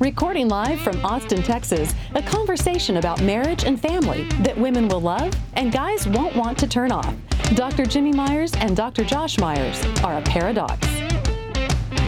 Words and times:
Recording 0.00 0.48
live 0.48 0.80
from 0.80 1.04
Austin, 1.04 1.42
Texas, 1.42 1.94
a 2.14 2.22
conversation 2.22 2.96
about 2.96 3.20
marriage 3.20 3.64
and 3.64 3.78
family 3.78 4.24
that 4.40 4.56
women 4.56 4.88
will 4.88 5.02
love 5.02 5.30
and 5.52 5.70
guys 5.70 6.08
won't 6.08 6.34
want 6.34 6.56
to 6.56 6.66
turn 6.66 6.90
off. 6.90 7.14
Dr. 7.54 7.84
Jimmy 7.84 8.10
Myers 8.10 8.50
and 8.54 8.74
Dr. 8.74 9.04
Josh 9.04 9.38
Myers 9.38 9.78
are 10.02 10.16
a 10.16 10.22
paradox. 10.22 10.88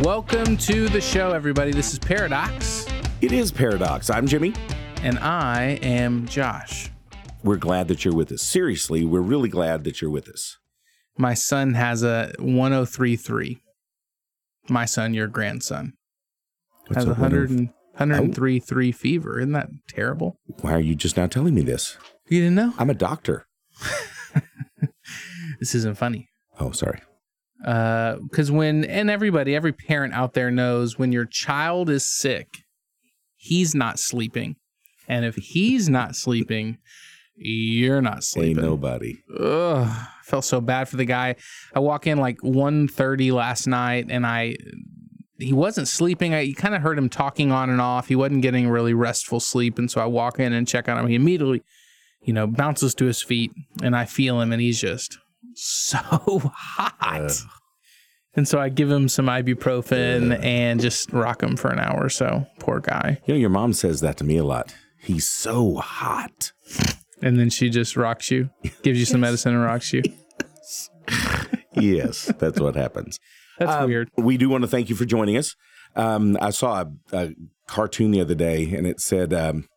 Welcome 0.00 0.56
to 0.56 0.88
the 0.88 1.02
show, 1.02 1.32
everybody. 1.32 1.70
This 1.70 1.92
is 1.92 1.98
Pairadocs. 1.98 2.90
It 3.20 3.30
is 3.30 3.52
Pairadocs. 3.52 4.10
I'm 4.10 4.26
Jimmy. 4.26 4.54
And 5.02 5.18
I 5.18 5.78
am 5.82 6.26
Josh. 6.26 6.90
We're 7.44 7.56
glad 7.56 7.88
that 7.88 8.06
you're 8.06 8.14
with 8.14 8.32
us. 8.32 8.40
Seriously, 8.40 9.04
we're 9.04 9.20
really 9.20 9.50
glad 9.50 9.84
that 9.84 10.00
you're 10.00 10.10
with 10.10 10.30
us. 10.30 10.56
My 11.18 11.34
son 11.34 11.74
has 11.74 12.02
a 12.02 12.32
1033. 12.38 13.58
My 14.70 14.86
son, 14.86 15.12
your 15.12 15.26
grandson, 15.26 15.92
That's 16.88 17.04
has 17.04 17.04
a 17.04 17.20
100 17.20 17.50
and 17.50 17.68
Hundred 17.96 18.64
three 18.64 18.92
fever. 18.92 19.38
Isn't 19.38 19.52
that 19.52 19.68
terrible? 19.88 20.36
Why 20.60 20.72
are 20.72 20.80
you 20.80 20.94
just 20.94 21.16
now 21.16 21.26
telling 21.26 21.54
me 21.54 21.62
this? 21.62 21.96
You 22.28 22.40
didn't 22.40 22.54
know? 22.54 22.74
I'm 22.78 22.90
a 22.90 22.94
doctor. 22.94 23.46
this 25.60 25.74
isn't 25.74 25.98
funny. 25.98 26.28
Oh, 26.58 26.72
sorry. 26.72 27.00
Because 27.58 28.50
uh, 28.50 28.54
when, 28.54 28.84
and 28.84 29.10
everybody, 29.10 29.54
every 29.54 29.72
parent 29.72 30.14
out 30.14 30.34
there 30.34 30.50
knows 30.50 30.98
when 30.98 31.12
your 31.12 31.26
child 31.26 31.90
is 31.90 32.08
sick, 32.10 32.48
he's 33.36 33.74
not 33.74 33.98
sleeping. 33.98 34.56
And 35.08 35.24
if 35.24 35.36
he's 35.36 35.88
not 35.88 36.16
sleeping, 36.16 36.78
you're 37.36 38.00
not 38.00 38.24
sleeping. 38.24 38.58
Ain't 38.58 38.66
nobody. 38.66 39.18
Ugh, 39.38 40.06
felt 40.22 40.44
so 40.44 40.60
bad 40.60 40.88
for 40.88 40.96
the 40.96 41.04
guy. 41.04 41.36
I 41.74 41.80
walk 41.80 42.06
in 42.06 42.18
like 42.18 42.38
1.30 42.38 43.32
last 43.32 43.66
night 43.66 44.06
and 44.08 44.26
I 44.26 44.56
he 45.38 45.52
wasn't 45.52 45.88
sleeping. 45.88 46.34
I 46.34 46.52
kind 46.52 46.74
of 46.74 46.82
heard 46.82 46.98
him 46.98 47.08
talking 47.08 47.50
on 47.52 47.70
and 47.70 47.80
off. 47.80 48.08
He 48.08 48.16
wasn't 48.16 48.42
getting 48.42 48.68
really 48.68 48.94
restful 48.94 49.40
sleep. 49.40 49.78
And 49.78 49.90
so 49.90 50.00
I 50.00 50.06
walk 50.06 50.38
in 50.38 50.52
and 50.52 50.68
check 50.68 50.88
on 50.88 50.98
him. 50.98 51.06
He 51.08 51.14
immediately, 51.14 51.62
you 52.22 52.32
know, 52.32 52.46
bounces 52.46 52.94
to 52.96 53.06
his 53.06 53.22
feet 53.22 53.52
and 53.82 53.96
I 53.96 54.04
feel 54.04 54.40
him 54.40 54.52
and 54.52 54.60
he's 54.60 54.80
just 54.80 55.18
so 55.54 55.98
hot. 56.54 56.94
Ugh. 57.00 57.30
and 58.34 58.46
so 58.46 58.60
I 58.60 58.68
give 58.68 58.90
him 58.90 59.08
some 59.08 59.26
ibuprofen 59.26 60.42
and 60.44 60.80
just 60.80 61.12
rock 61.12 61.42
him 61.42 61.56
for 61.56 61.70
an 61.70 61.78
hour 61.78 62.04
or 62.04 62.08
so. 62.10 62.46
Poor 62.60 62.80
guy. 62.80 63.18
You 63.26 63.34
know, 63.34 63.40
your 63.40 63.50
mom 63.50 63.72
says 63.72 64.00
that 64.02 64.16
to 64.18 64.24
me 64.24 64.36
a 64.36 64.44
lot. 64.44 64.74
He's 64.98 65.28
so 65.28 65.76
hot. 65.76 66.52
And 67.20 67.38
then 67.38 67.50
she 67.50 67.70
just 67.70 67.96
rocks 67.96 68.30
you, 68.30 68.50
gives 68.82 68.98
you 68.98 69.06
some 69.06 69.20
medicine 69.22 69.54
and 69.54 69.62
rocks 69.64 69.92
you. 69.92 70.02
Yes, 71.74 72.30
that's 72.38 72.60
what 72.60 72.76
happens. 72.76 73.18
That's 73.58 73.72
Um, 73.72 73.88
weird. 73.88 74.10
We 74.16 74.36
do 74.36 74.48
want 74.48 74.62
to 74.62 74.68
thank 74.68 74.88
you 74.88 74.96
for 74.96 75.04
joining 75.04 75.36
us. 75.36 75.56
Um, 75.94 76.38
I 76.40 76.50
saw 76.50 76.82
a, 76.82 76.92
a 77.16 77.34
cartoon 77.66 78.10
the 78.10 78.20
other 78.20 78.34
day, 78.34 78.72
and 78.74 78.86
it 78.86 79.00
said, 79.00 79.32
um, 79.34 79.68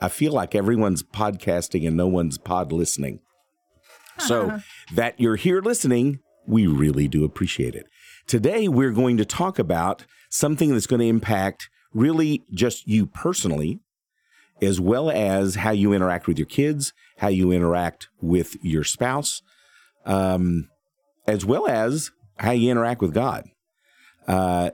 "I 0.00 0.08
feel 0.08 0.32
like 0.32 0.54
everyone's 0.54 1.02
podcasting 1.02 1.86
and 1.86 1.96
no 1.96 2.06
one's 2.06 2.38
pod 2.38 2.72
listening." 2.72 3.20
So 4.28 4.60
that 4.94 5.18
you're 5.18 5.34
here 5.34 5.60
listening, 5.60 6.20
we 6.46 6.68
really 6.68 7.08
do 7.08 7.24
appreciate 7.24 7.74
it. 7.74 7.86
Today, 8.28 8.68
we're 8.68 8.92
going 8.92 9.16
to 9.16 9.24
talk 9.24 9.58
about 9.58 10.04
something 10.30 10.70
that's 10.70 10.86
going 10.86 11.00
to 11.00 11.06
impact 11.08 11.68
really 11.92 12.44
just 12.52 12.86
you 12.86 13.06
personally, 13.06 13.80
as 14.62 14.80
well 14.80 15.10
as 15.10 15.56
how 15.56 15.72
you 15.72 15.92
interact 15.92 16.28
with 16.28 16.38
your 16.38 16.46
kids, 16.46 16.92
how 17.18 17.26
you 17.26 17.50
interact 17.50 18.08
with 18.20 18.56
your 18.62 18.84
spouse, 18.84 19.42
um, 20.06 20.68
as 21.26 21.44
well 21.44 21.66
as 21.66 22.12
how 22.38 22.52
you 22.52 22.70
interact 22.70 23.00
with 23.00 23.14
God. 23.14 23.48
Uh, 24.26 24.70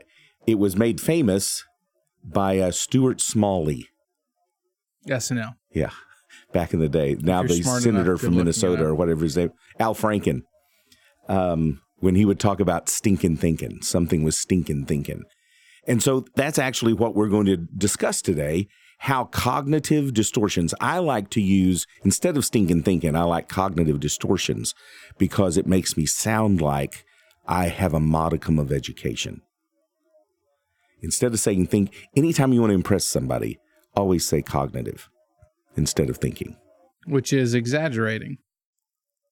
it 0.47 0.59
was 0.59 0.77
made 0.77 1.01
famous 1.01 1.65
by 2.25 2.59
uh, 2.59 2.71
Stuart 2.71 3.21
Smalley. 3.21 3.89
SNL. 5.07 5.55
Yeah, 5.73 5.91
back 6.53 6.75
in 6.75 6.81
the 6.81 6.89
day. 6.89 7.17
Now 7.19 7.43
the 7.43 7.63
senator 7.63 8.13
enough, 8.13 8.21
from 8.21 8.37
Minnesota 8.37 8.85
or 8.85 8.95
whatever 8.95 9.25
his 9.25 9.37
name, 9.37 9.53
Al 9.79 9.95
Franken. 9.95 10.43
Um, 11.29 11.81
when 11.99 12.15
he 12.15 12.25
would 12.25 12.41
talk 12.41 12.61
about 12.61 12.89
stinking 12.89 13.37
thinking, 13.37 13.83
something 13.83 14.25
was 14.25 14.37
stinking 14.37 14.87
thinking. 14.87 15.23
And 15.87 16.03
so 16.03 16.25
that's 16.35 16.59
actually 16.59 16.93
what 16.93 17.15
we're 17.15 17.29
going 17.29 17.47
to 17.47 17.57
discuss 17.57 18.23
today 18.23 18.69
how 19.05 19.25
cognitive 19.25 20.13
distortions. 20.13 20.75
I 20.79 20.99
like 20.99 21.31
to 21.31 21.41
use, 21.41 21.87
instead 22.05 22.37
of 22.37 22.45
stinking 22.45 22.83
thinking, 22.83 23.17
I 23.17 23.23
like 23.23 23.49
cognitive 23.49 23.99
distortions 23.99 24.75
because 25.17 25.57
it 25.57 25.67
makes 25.67 25.97
me 25.97 26.05
sound 26.05 26.61
like 26.61 27.07
I 27.51 27.67
have 27.67 27.93
a 27.93 28.01
modicum 28.01 28.59
of 28.59 28.71
education. 28.71 29.43
Instead 31.03 31.33
of 31.33 31.41
saying 31.41 31.67
think, 31.67 32.09
anytime 32.17 32.53
you 32.53 32.61
want 32.61 32.71
to 32.71 32.77
impress 32.77 33.05
somebody, 33.05 33.59
always 33.97 34.25
say 34.27 34.41
cognitive 34.41 35.11
instead 35.77 36.09
of 36.09 36.19
thinking. 36.19 36.57
which 37.07 37.33
is 37.33 37.55
exaggerating. 37.55 38.39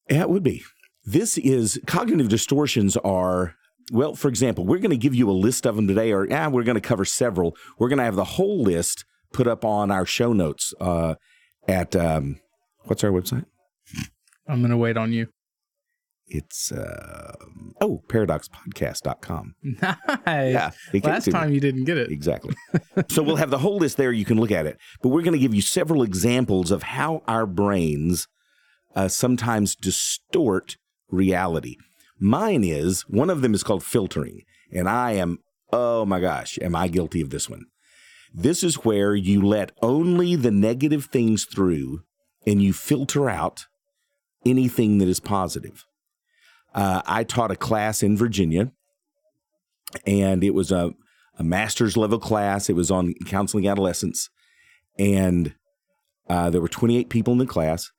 Yeah, 0.09 0.21
it 0.21 0.29
would 0.29 0.43
be. 0.43 0.63
This 1.05 1.37
is 1.37 1.79
cognitive 1.87 2.27
distortions 2.27 2.97
are, 2.97 3.55
well, 3.91 4.15
for 4.15 4.27
example, 4.27 4.65
we're 4.65 4.79
going 4.79 4.89
to 4.91 4.97
give 4.97 5.15
you 5.15 5.29
a 5.29 5.31
list 5.31 5.65
of 5.65 5.75
them 5.77 5.87
today, 5.87 6.11
or 6.11 6.27
yeah, 6.27 6.47
we're 6.47 6.63
going 6.63 6.75
to 6.75 6.81
cover 6.81 7.05
several. 7.05 7.55
We're 7.77 7.89
going 7.89 7.99
to 7.99 8.03
have 8.03 8.15
the 8.15 8.23
whole 8.23 8.61
list 8.61 9.05
put 9.31 9.47
up 9.47 9.63
on 9.63 9.91
our 9.91 10.05
show 10.05 10.33
notes 10.33 10.73
uh, 10.81 11.15
at, 11.67 11.95
um, 11.95 12.41
what's 12.85 13.03
our 13.03 13.11
website? 13.11 13.45
I'm 14.47 14.61
gonna 14.61 14.77
wait 14.77 14.97
on 14.97 15.13
you. 15.13 15.27
It's, 16.29 16.71
uh, 16.71 17.33
oh, 17.81 18.03
paradoxpodcast.com. 18.07 19.55
Nice. 19.63 20.53
Yeah. 20.53 20.71
Last 21.03 21.25
to 21.25 21.31
me. 21.31 21.33
time 21.33 21.51
you 21.51 21.59
didn't 21.59 21.85
get 21.85 21.97
it. 21.97 22.11
Exactly. 22.11 22.55
so 23.09 23.23
we'll 23.23 23.37
have 23.37 23.49
the 23.49 23.57
whole 23.57 23.77
list 23.77 23.97
there. 23.97 24.11
You 24.11 24.25
can 24.25 24.39
look 24.39 24.51
at 24.51 24.65
it. 24.65 24.77
But 25.01 25.09
we're 25.09 25.23
going 25.23 25.33
to 25.33 25.39
give 25.39 25.55
you 25.55 25.61
several 25.61 26.03
examples 26.03 26.71
of 26.71 26.83
how 26.83 27.23
our 27.27 27.45
brains 27.45 28.27
uh, 28.95 29.07
sometimes 29.07 29.75
distort 29.75 30.77
reality. 31.09 31.77
Mine 32.19 32.63
is 32.63 33.01
one 33.07 33.29
of 33.29 33.41
them 33.41 33.53
is 33.53 33.63
called 33.63 33.83
filtering. 33.83 34.43
And 34.71 34.87
I 34.87 35.13
am, 35.13 35.39
oh 35.71 36.05
my 36.05 36.19
gosh, 36.19 36.59
am 36.61 36.75
I 36.75 36.87
guilty 36.87 37.21
of 37.21 37.29
this 37.29 37.49
one? 37.49 37.65
This 38.33 38.63
is 38.63 38.85
where 38.85 39.15
you 39.15 39.41
let 39.41 39.71
only 39.81 40.35
the 40.35 40.51
negative 40.51 41.05
things 41.05 41.45
through 41.45 42.01
and 42.45 42.61
you 42.61 42.73
filter 42.73 43.29
out 43.29 43.65
anything 44.45 44.99
that 44.99 45.07
is 45.07 45.19
positive. 45.19 45.85
Uh, 46.73 47.01
I 47.05 47.23
taught 47.23 47.51
a 47.51 47.55
class 47.55 48.03
in 48.03 48.15
Virginia, 48.15 48.71
and 50.05 50.43
it 50.43 50.53
was 50.53 50.71
a, 50.71 50.93
a 51.37 51.43
master's 51.43 51.97
level 51.97 52.19
class. 52.19 52.69
It 52.69 52.75
was 52.75 52.91
on 52.91 53.13
counseling 53.25 53.67
adolescents, 53.67 54.29
and 54.97 55.55
uh, 56.29 56.49
there 56.49 56.61
were 56.61 56.67
28 56.67 57.09
people 57.09 57.33
in 57.33 57.39
the 57.39 57.45
class. 57.45 57.91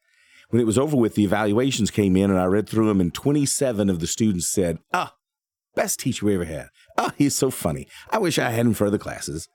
When 0.51 0.61
it 0.61 0.67
was 0.67 0.79
over 0.79 0.97
with, 0.97 1.15
the 1.15 1.25
evaluations 1.25 1.91
came 1.91 2.17
in, 2.17 2.31
and 2.31 2.39
I 2.39 2.45
read 2.45 2.69
through 2.69 2.89
them, 2.89 3.01
and 3.01 3.15
27 3.15 3.89
of 3.89 4.01
the 4.01 4.07
students 4.07 4.49
said, 4.49 4.79
"Ah, 4.93 5.15
best 5.75 6.01
teacher 6.01 6.27
we 6.27 6.35
ever 6.35 6.45
had. 6.45 6.69
Oh, 6.97 7.11
he's 7.17 7.37
so 7.37 7.51
funny. 7.51 7.87
I 8.11 8.19
wish 8.19 8.39
I 8.39 8.51
had 8.51 8.67
him 8.67 8.75
for 8.75 8.87
other 8.87 8.99
classes." 8.99 9.49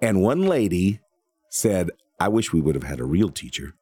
And 0.00 0.22
one 0.22 0.42
lady 0.42 1.00
said, 1.50 1.90
"I 2.20 2.28
wish 2.28 2.52
we 2.52 2.60
would 2.60 2.74
have 2.74 2.84
had 2.84 3.00
a 3.00 3.04
real 3.04 3.30
teacher. 3.30 3.74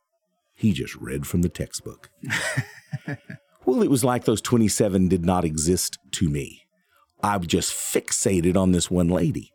He 0.54 0.72
just 0.72 0.94
read 0.96 1.26
from 1.26 1.42
the 1.42 1.48
textbook." 1.48 2.10
well, 3.64 3.82
it 3.82 3.91
was 3.91 4.05
like 4.05 4.25
those 4.25 4.41
27 4.41 5.09
did 5.09 5.25
not 5.25 5.44
exist 5.44 5.99
to 6.12 6.29
me. 6.29 6.62
I'm 7.23 7.47
just 7.47 7.73
fixated 7.73 8.56
on 8.56 8.73
this 8.73 8.91
one 8.91 9.09
lady. 9.09 9.53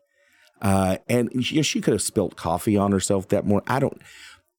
Uh, 0.62 0.98
and 1.07 1.45
she, 1.45 1.62
she 1.62 1.81
could 1.81 1.94
have 1.94 2.01
spilt 2.01 2.36
coffee 2.36 2.77
on 2.77 2.92
herself 2.92 3.27
that 3.30 3.45
morning. 3.45 3.68
I 3.69 3.80
don't, 3.80 4.01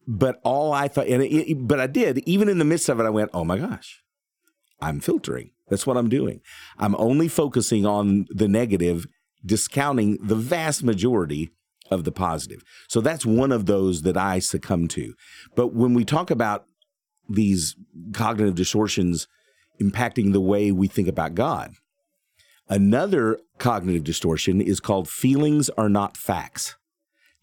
but 0.06 0.40
all 0.44 0.72
I 0.72 0.88
thought, 0.88 1.08
and 1.08 1.22
it, 1.22 1.50
it- 1.50 1.66
but 1.66 1.80
I 1.80 1.86
did, 1.86 2.18
even 2.26 2.48
in 2.48 2.58
the 2.58 2.64
midst 2.64 2.88
of 2.88 3.00
it, 3.00 3.04
I 3.04 3.10
went, 3.10 3.30
oh 3.34 3.44
my 3.44 3.58
gosh, 3.58 4.00
I'm 4.80 5.00
filtering. 5.00 5.50
That's 5.68 5.86
what 5.86 5.96
I'm 5.96 6.08
doing. 6.08 6.40
I'm 6.78 6.94
only 6.96 7.28
focusing 7.28 7.84
on 7.84 8.26
the 8.30 8.48
negative, 8.48 9.06
discounting 9.44 10.18
the 10.22 10.34
vast 10.36 10.82
majority 10.82 11.50
of 11.90 12.04
the 12.04 12.12
positive. 12.12 12.62
So 12.88 13.00
that's 13.00 13.26
one 13.26 13.50
of 13.52 13.66
those 13.66 14.02
that 14.02 14.16
I 14.16 14.38
succumb 14.38 14.88
to. 14.88 15.14
But 15.56 15.68
when 15.74 15.94
we 15.94 16.04
talk 16.04 16.30
about 16.30 16.64
these 17.28 17.74
cognitive 18.12 18.54
distortions 18.54 19.26
impacting 19.80 20.32
the 20.32 20.40
way 20.40 20.72
we 20.72 20.88
think 20.88 21.08
about 21.08 21.34
God, 21.34 21.74
Another 22.68 23.40
cognitive 23.56 24.04
distortion 24.04 24.60
is 24.60 24.78
called 24.78 25.08
feelings 25.08 25.70
are 25.70 25.88
not 25.88 26.16
facts. 26.16 26.76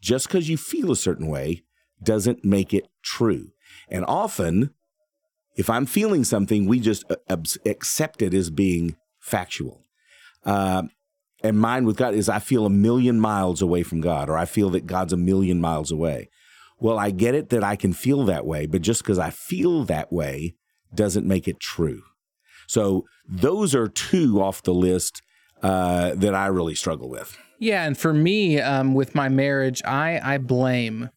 just 0.02 0.28
because 0.28 0.48
you 0.48 0.56
feel 0.56 0.92
a 0.92 0.96
certain 0.96 1.26
way 1.28 1.64
doesn't 2.04 2.46
make 2.46 2.76
it 2.76 2.88
true. 3.02 3.52
And 3.90 4.06
often, 4.08 4.72
if 5.56 5.68
I'm 5.68 5.88
feeling 5.88 6.24
something, 6.24 6.68
we 6.68 6.80
just 6.80 7.06
uh, 7.10 7.38
accept 7.66 8.22
it 8.22 8.32
as 8.36 8.52
being 8.52 8.98
factual. 9.20 9.84
Uh, 10.46 10.84
and 11.42 11.58
mine 11.60 11.86
with 11.86 11.98
God 11.98 12.14
is 12.14 12.30
I 12.30 12.38
feel 12.38 12.68
a 12.68 12.70
million 12.70 13.20
miles 13.20 13.64
away 13.64 13.82
from 13.82 14.00
God, 14.00 14.30
or 14.30 14.38
I 14.38 14.46
feel 14.46 14.70
that 14.72 14.86
God's 14.86 15.14
a 15.14 15.18
million 15.18 15.60
miles 15.60 15.92
away. 15.92 16.30
Well, 16.80 17.00
I 17.00 17.10
get 17.10 17.34
it 17.34 17.50
that 17.50 17.64
I 17.64 17.76
can 17.76 17.94
feel 17.94 18.26
that 18.26 18.46
way, 18.46 18.68
but 18.68 18.84
just 18.84 19.02
because 19.02 19.18
I 19.18 19.32
feel 19.32 19.86
that 19.86 20.14
way 20.14 20.54
doesn't 20.94 21.26
make 21.26 21.48
it 21.48 21.60
true. 21.60 22.04
So 22.68 23.06
those 23.28 23.76
are 23.76 23.88
two 23.88 24.42
off 24.42 24.64
the 24.64 24.74
list 24.74 25.22
uh, 25.62 26.16
that 26.16 26.36
I 26.36 26.48
really 26.48 26.76
struggle 26.76 27.10
with. 27.10 27.38
Yeah, 27.60 27.86
and 27.86 27.98
for 27.98 28.14
me, 28.14 28.60
um, 28.60 28.94
with 28.94 29.16
my 29.16 29.30
marriage, 29.30 29.82
I 29.86 30.20
I 30.22 30.38
blame. 30.38 31.10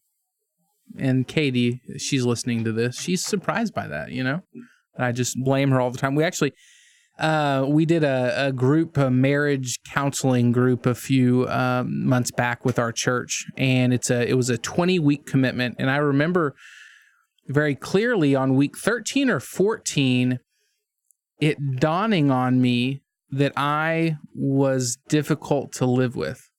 And 0.97 1.27
Katie, 1.27 1.81
she's 1.97 2.25
listening 2.25 2.63
to 2.63 2.71
this. 2.71 2.99
She's 2.99 3.23
surprised 3.23 3.75
by 3.75 3.87
that, 3.87 4.11
you 4.11 4.23
know. 4.23 4.41
I 4.97 5.11
just 5.11 5.37
blame 5.37 5.69
her 5.69 5.79
all 5.79 5.91
the 5.91 5.99
time. 5.99 6.15
We 6.15 6.23
actually 6.23 6.53
uh, 7.19 7.65
we 7.67 7.85
did 7.85 8.03
a, 8.03 8.47
a, 8.47 8.51
group, 8.51 8.97
a 8.97 9.11
marriage 9.11 9.77
counseling 9.85 10.53
group, 10.53 10.85
a 10.85 10.95
few 10.95 11.47
um, 11.49 12.05
months 12.05 12.31
back 12.31 12.63
with 12.63 12.79
our 12.79 12.93
church, 12.93 13.45
and 13.57 13.93
it's 13.93 14.09
a 14.09 14.27
it 14.27 14.35
was 14.35 14.49
a 14.49 14.57
twenty 14.57 14.99
week 14.99 15.25
commitment. 15.25 15.75
And 15.79 15.89
I 15.89 15.97
remember 15.97 16.55
very 17.47 17.75
clearly 17.75 18.35
on 18.35 18.55
week 18.55 18.77
thirteen 18.77 19.29
or 19.29 19.41
fourteen, 19.41 20.39
it 21.39 21.57
dawning 21.79 22.31
on 22.31 22.61
me 22.61 23.01
that 23.31 23.53
I 23.55 24.17
was 24.33 24.97
difficult 25.07 25.71
to 25.73 25.85
live 25.85 26.15
with. 26.15 26.49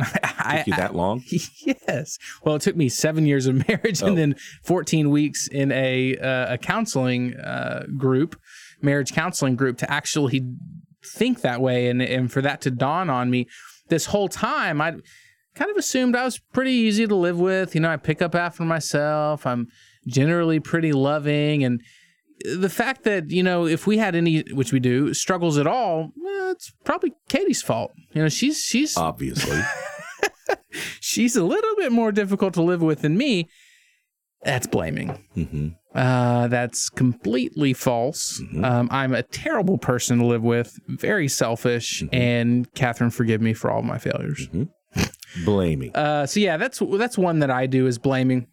I, 0.00 0.56
took 0.58 0.66
you 0.66 0.76
that 0.76 0.94
long? 0.94 1.22
yes. 1.28 2.18
Well, 2.42 2.56
it 2.56 2.62
took 2.62 2.76
me 2.76 2.88
seven 2.88 3.26
years 3.26 3.46
of 3.46 3.66
marriage 3.68 4.02
oh. 4.02 4.08
and 4.08 4.18
then 4.18 4.34
14 4.64 5.10
weeks 5.10 5.48
in 5.48 5.70
a 5.72 6.16
uh, 6.16 6.54
a 6.54 6.58
counseling 6.58 7.36
uh, 7.36 7.86
group 7.96 8.36
marriage 8.82 9.12
counseling 9.12 9.56
group 9.56 9.78
to 9.78 9.90
actually 9.90 10.44
think 11.04 11.40
that 11.40 11.60
way 11.60 11.88
and, 11.88 12.02
and 12.02 12.32
for 12.32 12.42
that 12.42 12.60
to 12.62 12.70
dawn 12.70 13.10
on 13.10 13.30
me 13.30 13.46
this 13.88 14.06
whole 14.06 14.28
time 14.28 14.80
i 14.80 14.92
kind 15.54 15.70
of 15.70 15.76
assumed 15.76 16.16
i 16.16 16.24
was 16.24 16.38
pretty 16.52 16.72
easy 16.72 17.06
to 17.06 17.14
live 17.14 17.38
with 17.38 17.74
you 17.74 17.80
know 17.80 17.90
i 17.90 17.96
pick 17.96 18.20
up 18.20 18.34
after 18.34 18.62
myself 18.62 19.46
i'm 19.46 19.68
generally 20.06 20.60
pretty 20.60 20.92
loving 20.92 21.64
and 21.64 21.80
the 22.44 22.68
fact 22.68 23.04
that 23.04 23.30
you 23.30 23.42
know 23.42 23.66
if 23.66 23.86
we 23.86 23.98
had 23.98 24.14
any 24.14 24.40
which 24.52 24.72
we 24.72 24.80
do 24.80 25.14
struggles 25.14 25.58
at 25.58 25.66
all 25.66 26.12
well, 26.16 26.50
it's 26.52 26.72
probably 26.84 27.12
katie's 27.28 27.62
fault 27.62 27.92
you 28.12 28.22
know 28.22 28.28
she's 28.28 28.58
she's 28.58 28.96
obviously 28.96 29.60
she's 31.00 31.36
a 31.36 31.44
little 31.44 31.74
bit 31.76 31.90
more 31.90 32.12
difficult 32.12 32.54
to 32.54 32.62
live 32.62 32.82
with 32.82 33.02
than 33.02 33.16
me 33.16 33.48
that's 34.44 34.66
blaming. 34.66 35.18
Mm-hmm. 35.36 35.68
Uh, 35.94 36.48
that's 36.48 36.90
completely 36.90 37.72
false. 37.72 38.40
Mm-hmm. 38.40 38.64
Um, 38.64 38.88
I'm 38.90 39.14
a 39.14 39.22
terrible 39.22 39.78
person 39.78 40.18
to 40.18 40.26
live 40.26 40.42
with, 40.42 40.78
very 40.86 41.28
selfish, 41.28 42.02
mm-hmm. 42.02 42.14
and 42.14 42.74
Catherine, 42.74 43.10
forgive 43.10 43.40
me 43.40 43.54
for 43.54 43.70
all 43.70 43.82
my 43.82 43.98
failures. 43.98 44.48
Mm-hmm. 44.48 45.44
Blaming. 45.44 45.96
Uh, 45.96 46.26
so 46.26 46.40
yeah, 46.40 46.56
that's 46.56 46.80
that's 46.98 47.18
one 47.18 47.40
that 47.40 47.50
I 47.50 47.66
do 47.66 47.86
is 47.86 47.98
blaming. 47.98 48.46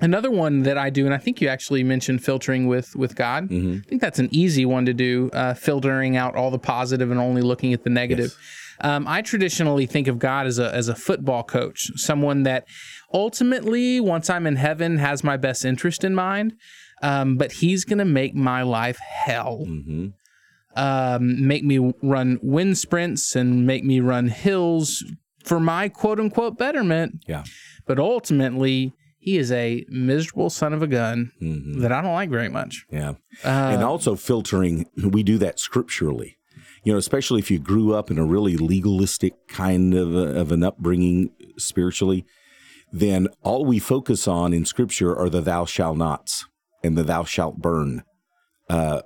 Another 0.00 0.30
one 0.30 0.62
that 0.62 0.78
I 0.78 0.90
do, 0.90 1.04
and 1.04 1.14
I 1.14 1.18
think 1.18 1.40
you 1.40 1.48
actually 1.48 1.84
mentioned 1.84 2.24
filtering 2.24 2.66
with 2.66 2.96
with 2.96 3.14
God. 3.14 3.48
Mm-hmm. 3.48 3.78
I 3.84 3.88
think 3.88 4.00
that's 4.00 4.18
an 4.18 4.28
easy 4.30 4.64
one 4.64 4.86
to 4.86 4.94
do, 4.94 5.30
uh, 5.32 5.54
filtering 5.54 6.16
out 6.16 6.36
all 6.36 6.50
the 6.50 6.58
positive 6.58 7.10
and 7.10 7.20
only 7.20 7.42
looking 7.42 7.72
at 7.74 7.84
the 7.84 7.90
negative. 7.90 8.34
Yes. 8.36 8.36
Um, 8.82 9.06
I 9.06 9.20
traditionally 9.20 9.84
think 9.84 10.08
of 10.08 10.18
God 10.18 10.46
as 10.46 10.58
a 10.58 10.74
as 10.74 10.88
a 10.88 10.94
football 10.94 11.42
coach, 11.42 11.90
someone 11.96 12.44
that 12.44 12.66
ultimately, 13.12 14.00
once 14.00 14.30
I'm 14.30 14.46
in 14.46 14.56
heaven, 14.56 14.96
has 14.98 15.22
my 15.22 15.36
best 15.36 15.64
interest 15.64 16.02
in 16.02 16.14
mind. 16.14 16.54
Um, 17.02 17.36
but 17.36 17.52
He's 17.52 17.84
going 17.84 17.98
to 17.98 18.04
make 18.04 18.34
my 18.34 18.62
life 18.62 18.98
hell. 18.98 19.64
Mm-hmm. 19.66 20.08
Um, 20.76 21.46
make 21.46 21.64
me 21.64 21.92
run 22.02 22.38
wind 22.42 22.78
sprints 22.78 23.34
and 23.34 23.66
make 23.66 23.84
me 23.84 24.00
run 24.00 24.28
hills 24.28 25.04
for 25.44 25.60
my 25.60 25.88
quote 25.88 26.20
unquote 26.20 26.56
betterment. 26.56 27.22
Yeah. 27.26 27.44
But 27.86 27.98
ultimately, 27.98 28.94
he 29.20 29.38
is 29.38 29.52
a 29.52 29.84
miserable 29.88 30.50
son 30.50 30.72
of 30.72 30.82
a 30.82 30.88
gun 30.88 31.30
mm-hmm. 31.40 31.80
that 31.80 31.92
I 31.92 32.00
don't 32.02 32.14
like 32.14 32.30
very 32.30 32.48
much. 32.48 32.86
Yeah. 32.90 33.10
Uh, 33.44 33.70
and 33.72 33.84
also 33.84 34.16
filtering, 34.16 34.86
we 34.96 35.22
do 35.22 35.38
that 35.38 35.60
scripturally 35.60 36.38
you 36.82 36.92
know, 36.92 36.98
especially 36.98 37.40
if 37.40 37.50
you 37.50 37.58
grew 37.58 37.94
up 37.94 38.10
in 38.10 38.18
a 38.18 38.24
really 38.24 38.56
legalistic 38.56 39.34
kind 39.48 39.94
of, 39.94 40.14
a, 40.14 40.40
of 40.40 40.52
an 40.52 40.62
upbringing 40.62 41.30
spiritually, 41.58 42.24
then 42.92 43.28
all 43.42 43.64
we 43.64 43.78
focus 43.78 44.26
on 44.26 44.52
in 44.52 44.64
Scripture 44.64 45.16
are 45.16 45.28
the 45.28 45.40
thou 45.40 45.64
shalt 45.64 45.98
nots 45.98 46.46
and 46.82 46.96
the 46.96 47.02
thou 47.02 47.24
shalt 47.24 47.58
burn 47.58 48.02
uh, 48.68 49.02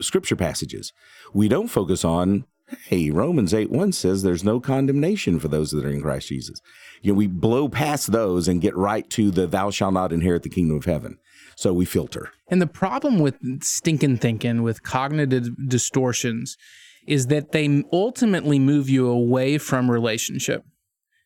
Scripture 0.00 0.36
passages. 0.36 0.92
We 1.32 1.48
don't 1.48 1.68
focus 1.68 2.04
on, 2.04 2.46
hey, 2.86 3.10
Romans 3.10 3.54
8 3.54 3.70
1 3.70 3.92
says 3.92 4.22
there's 4.22 4.44
no 4.44 4.60
condemnation 4.60 5.38
for 5.40 5.48
those 5.48 5.70
that 5.70 5.84
are 5.84 5.90
in 5.90 6.02
Christ 6.02 6.28
Jesus. 6.28 6.60
You 7.02 7.12
know, 7.12 7.16
we 7.16 7.26
blow 7.26 7.68
past 7.68 8.12
those 8.12 8.48
and 8.48 8.60
get 8.60 8.76
right 8.76 9.08
to 9.10 9.30
the 9.30 9.46
thou 9.46 9.70
shalt 9.70 9.94
not 9.94 10.12
inherit 10.12 10.42
the 10.42 10.48
kingdom 10.48 10.76
of 10.76 10.84
heaven. 10.84 11.18
So 11.56 11.72
we 11.72 11.84
filter. 11.84 12.30
And 12.48 12.60
the 12.60 12.66
problem 12.66 13.18
with 13.18 13.36
stinking 13.62 14.18
thinking, 14.18 14.62
with 14.62 14.82
cognitive 14.82 15.48
distortions, 15.68 16.56
is 17.06 17.26
that 17.26 17.52
they 17.52 17.84
ultimately 17.92 18.58
move 18.58 18.88
you 18.88 19.08
away 19.08 19.58
from 19.58 19.90
relationship. 19.90 20.64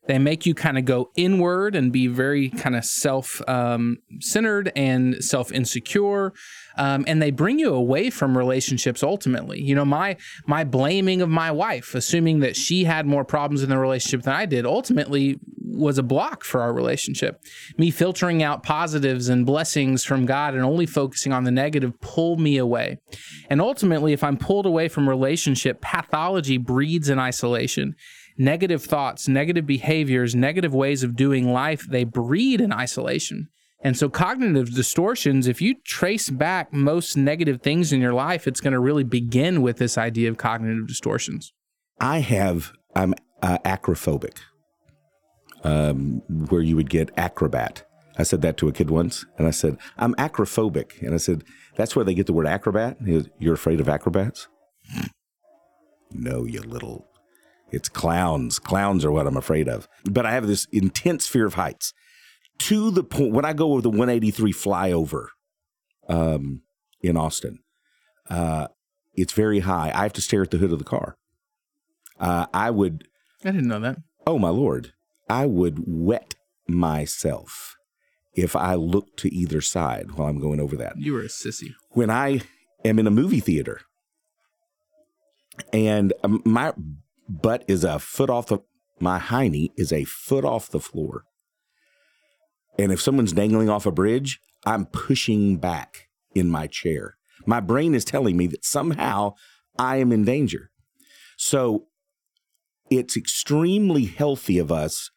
They 0.08 0.19
make 0.19 0.46
you 0.46 0.55
kind 0.55 0.78
of 0.78 0.87
go 0.87 1.10
inward 1.16 1.76
and 1.76 1.93
be 1.93 2.06
very 2.06 2.49
kind 2.49 2.75
of 2.75 2.84
self 2.84 3.40
um, 3.46 3.99
centered 4.20 4.72
and 4.75 5.22
self 5.22 5.52
insecure. 5.52 6.32
Um, 6.78 7.05
and 7.06 7.20
they 7.20 7.31
bring 7.31 7.58
you 7.58 7.75
away 7.75 8.08
from 8.08 8.37
relationships 8.37 9.02
ultimately. 9.02 9.60
You 9.60 9.75
know, 9.75 9.84
my 9.84 10.16
my 10.46 10.64
blaming 10.64 11.20
of 11.20 11.28
my 11.28 11.50
wife, 11.50 11.94
assuming 11.94 12.40
that 12.40 12.56
she 12.56 12.84
had 12.84 13.06
more 13.06 13.25
problems 13.25 13.62
in 13.62 13.69
the 13.69 13.78
relationship 13.78 14.22
than 14.22 14.34
I 14.34 14.46
did, 14.46 14.64
ultimately 14.64 15.38
was 15.78 15.99
a 15.99 16.02
block 16.02 16.43
for 16.43 16.62
our 16.62 16.72
relationship. 16.72 17.43
Me 17.76 17.90
filtering 17.90 18.43
out 18.43 18.62
positives 18.62 19.28
and 19.28 19.44
blessings 19.44 20.04
from 20.04 20.26
God 20.26 20.54
and 20.54 20.64
only 20.64 20.87
focusing 20.87 21.32
on 21.32 21.44
the 21.44 21.50
negative 21.50 22.00
pulled 22.00 22.40
me 22.40 22.56
away. 22.56 22.99
And 23.50 23.61
ultimately, 23.61 24.12
if 24.12 24.25
I'm 24.25 24.38
pulled 24.38 24.66
away 24.66 24.88
from 24.88 25.08
relationship, 25.08 25.81
pathology 25.81 26.56
breeds 26.56 27.08
in 27.08 27.19
isolation. 27.19 27.94
Negative 28.38 28.82
thoughts, 28.82 29.26
negative 29.26 29.67
behaviors, 29.67 30.35
negative 30.35 30.73
ways 30.73 31.02
of 31.02 31.17
doing 31.17 31.52
life, 31.52 31.87
they 31.88 32.05
breed 32.05 32.61
in 32.61 32.73
isolation. 32.73 33.49
And 33.81 33.97
so, 33.97 34.09
cognitive 34.09 34.75
distortions, 34.75 35.47
if 35.47 35.61
you 35.61 35.76
trace 35.85 36.30
back 36.30 36.73
most 36.73 37.16
negative 37.16 37.62
things 37.62 37.92
in 37.92 38.00
your 38.00 38.12
life, 38.12 38.47
it's 38.47 38.61
going 38.61 38.73
to 38.73 38.80
really 38.80 39.04
begin 39.04 39.62
with 39.62 39.78
this 39.78 39.97
idea 39.97 40.28
of 40.30 40.37
cognitive 40.37 40.87
distortions. 40.87 41.52
I 42.00 42.21
have, 42.21 42.73
I'm 42.95 43.14
uh, 43.42 43.59
acrophobic, 43.64 44.38
um, 45.62 46.23
where 46.49 46.62
you 46.62 46.76
would 46.76 46.90
get 46.90 47.11
acrobat. 47.16 47.85
I 48.16 48.25
said 48.25 48.42
that 48.42 48.57
to 48.59 48.68
a 48.68 48.73
kid 48.73 48.90
once, 48.90 49.25
and 49.37 49.47
I 49.47 49.52
said, 49.52 49.78
I'm 49.97 50.14
acrophobic. 50.14 51.00
And 51.02 51.14
I 51.14 51.18
said, 51.18 51.45
That's 51.76 51.95
where 51.95 52.04
they 52.04 52.14
get 52.14 52.26
the 52.26 52.33
word 52.33 52.47
acrobat? 52.47 53.04
Goes, 53.04 53.28
You're 53.38 53.54
afraid 53.54 53.80
of 53.80 53.88
acrobats? 53.88 54.49
no, 56.12 56.45
you 56.45 56.61
little. 56.62 57.08
It's 57.70 57.88
clowns. 57.88 58.58
Clowns 58.58 59.04
are 59.04 59.12
what 59.12 59.26
I'm 59.26 59.37
afraid 59.37 59.68
of. 59.68 59.88
But 60.04 60.26
I 60.26 60.32
have 60.32 60.46
this 60.46 60.66
intense 60.72 61.26
fear 61.26 61.46
of 61.46 61.54
heights 61.54 61.92
to 62.58 62.90
the 62.90 63.04
point 63.04 63.32
when 63.32 63.44
I 63.44 63.52
go 63.52 63.72
over 63.72 63.82
the 63.82 63.90
183 63.90 64.52
flyover 64.52 65.28
um, 66.08 66.62
in 67.00 67.16
Austin, 67.16 67.60
uh, 68.28 68.68
it's 69.14 69.32
very 69.32 69.60
high. 69.60 69.92
I 69.94 70.02
have 70.02 70.12
to 70.14 70.20
stare 70.20 70.42
at 70.42 70.50
the 70.50 70.58
hood 70.58 70.72
of 70.72 70.78
the 70.78 70.84
car. 70.84 71.16
Uh, 72.18 72.46
I 72.52 72.70
would. 72.70 73.04
I 73.44 73.52
didn't 73.52 73.68
know 73.68 73.80
that. 73.80 73.98
Oh 74.26 74.38
my 74.38 74.48
lord! 74.48 74.92
I 75.28 75.46
would 75.46 75.84
wet 75.87 76.34
myself 76.66 77.76
if 78.34 78.54
I 78.56 78.75
looked 78.75 79.18
to 79.20 79.32
either 79.32 79.60
side 79.60 80.12
while 80.12 80.28
I'm 80.28 80.40
going 80.40 80.60
over 80.60 80.76
that. 80.76 80.94
You 80.98 81.14
were 81.14 81.22
a 81.22 81.28
sissy. 81.28 81.75
When 81.90 82.10
I 82.10 82.40
am 82.84 82.98
in 82.98 83.06
a 83.06 83.10
movie 83.10 83.40
theater 83.40 83.80
and 85.72 86.12
um, 86.22 86.42
my 86.44 86.72
butt 87.28 87.64
is 87.68 87.85
a 87.85 87.99
foot 87.99 88.30
off 88.30 88.47
the 88.47 88.58
my 89.00 89.18
hiney 89.18 89.70
is 89.76 89.92
a 89.92 90.04
foot 90.04 90.44
off 90.44 90.70
the 90.70 90.80
floor 90.80 91.25
and 92.78 92.92
if 92.92 93.02
someone's 93.02 93.32
dangling 93.32 93.68
off 93.68 93.87
a 93.87 93.90
bridge, 93.90 94.40
I'm 94.64 94.87
pushing 94.87 95.56
back 95.56 96.08
in 96.35 96.49
my 96.49 96.68
chair. 96.68 97.16
My 97.44 97.61
brain 97.61 97.94
is 97.94 98.04
telling 98.04 98.37
me 98.37 98.47
that 98.49 98.64
somehow 98.64 99.35
I 99.78 99.97
am 99.97 100.12
in 100.12 100.25
danger. 100.25 100.70
So 101.37 101.87
it's 102.90 103.16
extremely 103.16 104.04
healthy 104.04 104.58
of 104.58 104.70
us 104.70 105.11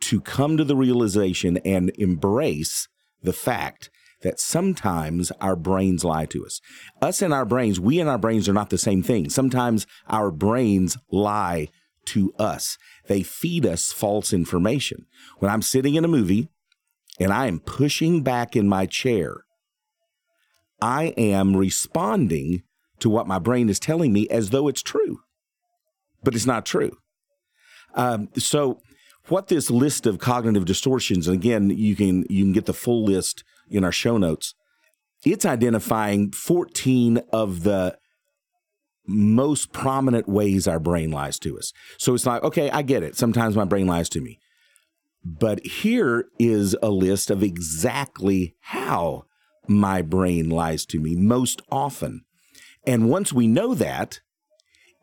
to 0.00 0.20
come 0.20 0.56
to 0.56 0.64
the 0.64 0.76
realization 0.76 1.56
and 1.58 1.90
embrace 1.96 2.88
the 3.22 3.32
fact 3.32 3.90
that 4.22 4.40
sometimes 4.40 5.30
our 5.40 5.56
brains 5.56 6.04
lie 6.04 6.26
to 6.26 6.44
us. 6.44 6.60
Us 7.00 7.22
and 7.22 7.32
our 7.32 7.44
brains, 7.44 7.78
we 7.78 8.00
and 8.00 8.08
our 8.08 8.18
brains 8.18 8.48
are 8.48 8.52
not 8.54 8.70
the 8.70 8.78
same 8.78 9.02
thing. 9.02 9.30
Sometimes 9.30 9.86
our 10.08 10.30
brains 10.30 10.96
lie 11.10 11.68
to 12.06 12.32
us. 12.38 12.78
They 13.06 13.22
feed 13.22 13.64
us 13.64 13.92
false 13.92 14.32
information. 14.32 15.06
When 15.38 15.50
I'm 15.50 15.62
sitting 15.62 15.94
in 15.94 16.04
a 16.04 16.08
movie 16.08 16.48
and 17.20 17.32
I 17.32 17.46
am 17.46 17.60
pushing 17.60 18.22
back 18.22 18.56
in 18.56 18.68
my 18.68 18.86
chair, 18.86 19.44
I 20.80 21.14
am 21.16 21.56
responding 21.56 22.62
to 23.00 23.10
what 23.10 23.26
my 23.26 23.38
brain 23.38 23.68
is 23.68 23.78
telling 23.78 24.12
me 24.12 24.28
as 24.28 24.50
though 24.50 24.68
it's 24.68 24.82
true, 24.82 25.20
but 26.22 26.34
it's 26.34 26.46
not 26.46 26.66
true. 26.66 26.96
Um, 27.94 28.28
so, 28.36 28.80
what 29.26 29.48
this 29.48 29.70
list 29.70 30.06
of 30.06 30.18
cognitive 30.18 30.64
distortions, 30.64 31.28
and 31.28 31.36
again, 31.36 31.70
you 31.70 31.94
can 31.94 32.24
you 32.30 32.44
can 32.44 32.52
get 32.52 32.66
the 32.66 32.72
full 32.72 33.04
list 33.04 33.44
in 33.70 33.84
our 33.84 33.92
show 33.92 34.18
notes. 34.18 34.54
It's 35.24 35.44
identifying 35.44 36.32
14 36.32 37.20
of 37.32 37.64
the 37.64 37.98
most 39.06 39.72
prominent 39.72 40.28
ways 40.28 40.68
our 40.68 40.78
brain 40.78 41.10
lies 41.10 41.38
to 41.40 41.58
us. 41.58 41.72
So 41.96 42.14
it's 42.14 42.26
like, 42.26 42.42
okay, 42.44 42.70
I 42.70 42.82
get 42.82 43.02
it. 43.02 43.16
Sometimes 43.16 43.56
my 43.56 43.64
brain 43.64 43.86
lies 43.86 44.08
to 44.10 44.20
me. 44.20 44.38
But 45.24 45.64
here 45.64 46.26
is 46.38 46.76
a 46.82 46.90
list 46.90 47.30
of 47.30 47.42
exactly 47.42 48.54
how 48.60 49.24
my 49.66 50.02
brain 50.02 50.48
lies 50.48 50.86
to 50.86 51.00
me 51.00 51.16
most 51.16 51.62
often. 51.70 52.24
And 52.86 53.10
once 53.10 53.32
we 53.32 53.46
know 53.46 53.74
that, 53.74 54.20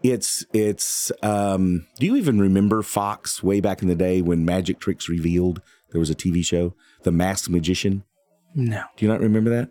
it's 0.03 0.45
it's 0.53 1.12
um 1.24 1.88
do 2.00 2.05
you 2.05 2.15
even 2.15 2.39
remember 2.39 2.81
Fox 2.84 3.41
way 3.41 3.60
back 3.60 3.81
in 3.81 3.88
the 3.88 3.95
day 3.95 4.22
when 4.22 4.45
Magic 4.45 4.79
Tricks 4.79 5.10
revealed 5.10 5.62
there 5.91 6.00
was 6.00 6.10
a 6.10 6.15
TV 6.15 6.45
show, 6.45 6.75
The 7.03 7.12
Masked 7.12 7.50
Magician? 7.50 8.03
No. 8.55 8.83
Do 8.95 9.05
you 9.05 9.12
not 9.12 9.19
remember 9.19 9.50
that? 9.50 9.69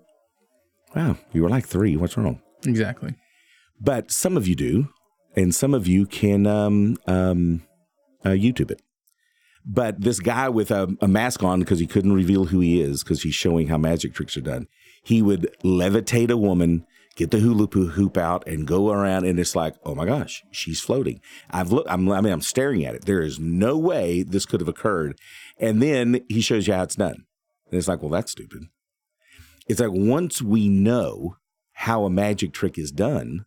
Wow, 0.95 1.17
you 1.33 1.43
were 1.43 1.49
like 1.49 1.67
3. 1.67 1.97
What's 1.97 2.17
wrong? 2.17 2.41
Exactly. 2.65 3.15
But 3.81 4.13
some 4.13 4.37
of 4.37 4.47
you 4.47 4.55
do, 4.55 4.89
and 5.35 5.55
some 5.55 5.75
of 5.75 5.89
you 5.89 6.07
can 6.07 6.47
um, 6.47 6.97
um, 7.07 7.63
uh, 8.25 8.31
YouTube 8.31 8.71
it. 8.71 8.83
But 9.67 10.03
this 10.03 10.21
guy 10.21 10.49
with 10.51 10.71
a, 10.71 10.95
a 11.01 11.09
mask 11.09 11.43
on 11.43 11.61
because 11.61 11.79
he 11.79 11.87
couldn't 11.87 12.13
reveal 12.13 12.47
who 12.47 12.61
he 12.61 12.81
is 12.83 13.03
because 13.03 13.23
he's 13.23 13.35
showing 13.35 13.69
how 13.69 13.79
magic 13.79 14.13
tricks 14.13 14.37
are 14.37 14.43
done. 14.43 14.69
He 15.03 15.23
would 15.23 15.57
levitate 15.65 16.31
a 16.31 16.37
woman, 16.37 16.87
get 17.17 17.31
the 17.31 17.39
hula 17.39 17.67
hoop 17.67 18.17
out, 18.19 18.47
and 18.47 18.67
go 18.67 18.91
around, 18.91 19.25
and 19.25 19.41
it's 19.41 19.57
like, 19.57 19.75
oh 19.85 19.95
my 19.95 20.05
gosh, 20.05 20.43
she's 20.51 20.81
floating. 20.81 21.21
I've 21.51 21.73
looked. 21.73 21.91
I'm, 21.91 22.11
I 22.11 22.21
mean, 22.21 22.33
I'm 22.33 22.43
staring 22.43 22.85
at 22.85 22.95
it. 22.95 23.07
There 23.07 23.23
is 23.23 23.39
no 23.39 23.79
way 23.79 24.23
this 24.23 24.45
could 24.45 24.61
have 24.61 24.69
occurred. 24.69 25.19
And 25.59 25.83
then 25.83 26.21
he 26.29 26.43
shows 26.43 26.67
you 26.67 26.75
how 26.75 26.83
it's 26.83 26.97
done, 26.97 27.25
and 27.71 27.79
it's 27.79 27.89
like, 27.89 28.03
well, 28.03 28.11
that's 28.11 28.33
stupid. 28.33 28.65
It's 29.67 29.81
like 29.81 29.93
once 29.93 30.43
we 30.43 30.69
know 30.69 31.37
how 31.73 32.05
a 32.05 32.11
magic 32.11 32.53
trick 32.53 32.79
is 32.79 32.93
done, 32.93 33.47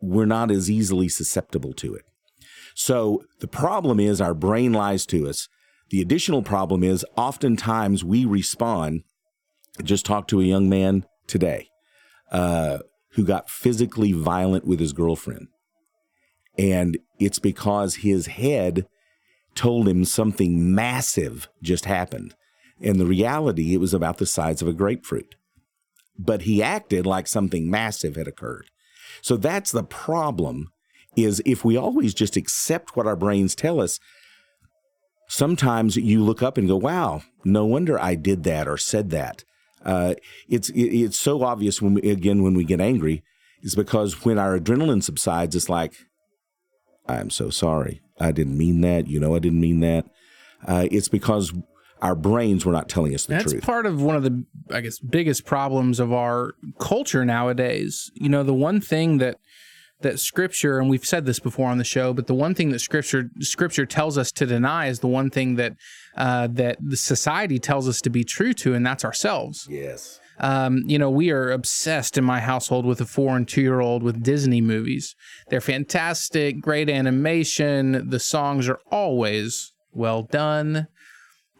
we're 0.00 0.26
not 0.26 0.50
as 0.50 0.70
easily 0.70 1.08
susceptible 1.08 1.72
to 1.74 1.94
it. 1.94 2.04
So 2.74 3.24
the 3.40 3.48
problem 3.48 3.98
is 3.98 4.20
our 4.20 4.34
brain 4.34 4.72
lies 4.72 5.06
to 5.06 5.28
us. 5.28 5.48
The 5.90 6.00
additional 6.00 6.42
problem 6.42 6.84
is 6.84 7.04
oftentimes 7.16 8.04
we 8.04 8.24
respond. 8.24 9.02
I 9.78 9.82
just 9.82 10.06
talked 10.06 10.30
to 10.30 10.40
a 10.40 10.44
young 10.44 10.68
man 10.68 11.06
today 11.26 11.68
uh, 12.30 12.78
who 13.12 13.24
got 13.24 13.50
physically 13.50 14.12
violent 14.12 14.66
with 14.66 14.80
his 14.80 14.92
girlfriend. 14.92 15.48
And 16.56 16.98
it's 17.18 17.38
because 17.38 17.96
his 17.96 18.26
head 18.26 18.86
told 19.54 19.88
him 19.88 20.04
something 20.04 20.74
massive 20.74 21.48
just 21.62 21.84
happened. 21.84 22.34
And 22.80 23.00
the 23.00 23.06
reality, 23.06 23.74
it 23.74 23.80
was 23.80 23.94
about 23.94 24.18
the 24.18 24.26
size 24.26 24.62
of 24.62 24.68
a 24.68 24.72
grapefruit. 24.72 25.34
But 26.18 26.42
he 26.42 26.62
acted 26.62 27.06
like 27.06 27.26
something 27.26 27.70
massive 27.70 28.16
had 28.16 28.28
occurred. 28.28 28.66
So 29.22 29.36
that's 29.36 29.72
the 29.72 29.84
problem 29.84 30.70
is 31.16 31.42
if 31.44 31.64
we 31.64 31.76
always 31.76 32.14
just 32.14 32.36
accept 32.36 32.96
what 32.96 33.06
our 33.06 33.16
brains 33.16 33.54
tell 33.54 33.80
us, 33.80 33.98
sometimes 35.28 35.96
you 35.96 36.22
look 36.22 36.42
up 36.42 36.56
and 36.56 36.68
go, 36.68 36.76
wow, 36.76 37.22
no 37.44 37.64
wonder 37.64 37.98
I 37.98 38.14
did 38.14 38.44
that 38.44 38.68
or 38.68 38.76
said 38.76 39.10
that. 39.10 39.44
Uh, 39.84 40.14
it's, 40.48 40.70
it's 40.74 41.18
so 41.18 41.42
obvious 41.42 41.80
when 41.80 41.94
we, 41.94 42.10
again, 42.10 42.42
when 42.42 42.54
we 42.54 42.64
get 42.64 42.80
angry 42.80 43.22
is 43.62 43.74
because 43.74 44.24
when 44.24 44.38
our 44.38 44.58
adrenaline 44.58 45.02
subsides, 45.02 45.54
it's 45.56 45.68
like, 45.68 45.94
I'm 47.08 47.30
so 47.30 47.50
sorry. 47.50 48.00
I 48.20 48.32
didn't 48.32 48.58
mean 48.58 48.80
that. 48.82 49.08
You 49.08 49.20
know, 49.20 49.34
I 49.34 49.38
didn't 49.38 49.60
mean 49.60 49.80
that. 49.80 50.06
Uh, 50.66 50.88
it's 50.90 51.08
because 51.08 51.52
our 52.00 52.14
brains 52.14 52.64
were 52.64 52.72
not 52.72 52.88
telling 52.88 53.14
us 53.14 53.26
the 53.26 53.34
That's 53.34 53.44
truth. 53.44 53.54
That's 53.54 53.66
part 53.66 53.86
of 53.86 54.00
one 54.02 54.16
of 54.16 54.22
the, 54.22 54.44
I 54.70 54.80
guess, 54.80 54.98
biggest 54.98 55.44
problems 55.44 56.00
of 56.00 56.12
our 56.12 56.54
culture 56.78 57.24
nowadays. 57.24 58.10
You 58.14 58.28
know, 58.28 58.42
the 58.42 58.54
one 58.54 58.80
thing 58.80 59.18
that 59.18 59.38
that 60.00 60.20
scripture 60.20 60.78
and 60.78 60.88
we've 60.88 61.04
said 61.04 61.26
this 61.26 61.40
before 61.40 61.68
on 61.68 61.78
the 61.78 61.84
show 61.84 62.12
but 62.12 62.26
the 62.26 62.34
one 62.34 62.54
thing 62.54 62.70
that 62.70 62.78
scripture 62.78 63.30
scripture 63.40 63.84
tells 63.84 64.16
us 64.16 64.30
to 64.30 64.46
deny 64.46 64.86
is 64.86 65.00
the 65.00 65.08
one 65.08 65.28
thing 65.28 65.56
that 65.56 65.74
uh, 66.16 66.46
that 66.46 66.76
the 66.80 66.96
society 66.96 67.58
tells 67.58 67.88
us 67.88 68.00
to 68.00 68.10
be 68.10 68.22
true 68.22 68.52
to 68.52 68.74
and 68.74 68.86
that's 68.86 69.04
ourselves 69.04 69.66
yes 69.68 70.20
um, 70.38 70.84
you 70.86 70.98
know 70.98 71.10
we 71.10 71.30
are 71.30 71.50
obsessed 71.50 72.16
in 72.16 72.22
my 72.22 72.38
household 72.38 72.86
with 72.86 73.00
a 73.00 73.04
four 73.04 73.36
and 73.36 73.48
two 73.48 73.60
year 73.60 73.80
old 73.80 74.02
with 74.02 74.22
disney 74.22 74.60
movies 74.60 75.16
they're 75.48 75.60
fantastic 75.60 76.60
great 76.60 76.88
animation 76.88 78.08
the 78.08 78.20
songs 78.20 78.68
are 78.68 78.78
always 78.92 79.72
well 79.92 80.22
done 80.22 80.86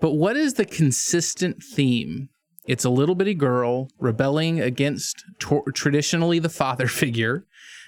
but 0.01 0.13
what 0.13 0.37
is 0.37 0.55
the 0.55 0.65
consistent 0.65 1.63
theme? 1.63 2.29
It's 2.67 2.85
a 2.85 2.91
little 2.91 3.15
bitty 3.15 3.35
girl 3.35 3.89
rebelling 3.99 4.61
against 4.61 5.25
traditionally 5.39 6.39
the 6.39 6.49
father 6.49 6.87
figure 6.89 7.47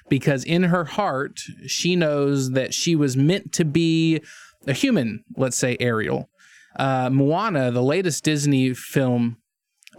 because 0.09 0.45
in 0.45 0.64
her 0.64 0.85
heart, 0.85 1.40
she 1.67 1.97
knows 1.97 2.50
that 2.50 2.75
she 2.75 2.97
was 2.97 3.17
meant 3.17 3.52
to 3.52 3.64
be 3.64 4.21
a 4.67 4.73
human, 4.73 5.25
let's 5.37 5.57
say 5.57 5.76
Ariel. 5.81 6.29
Uh, 6.76 7.11
Moana, 7.11 7.71
the 7.71 7.83
latest 7.83 8.25
Disney 8.25 8.75
film, 8.75 9.38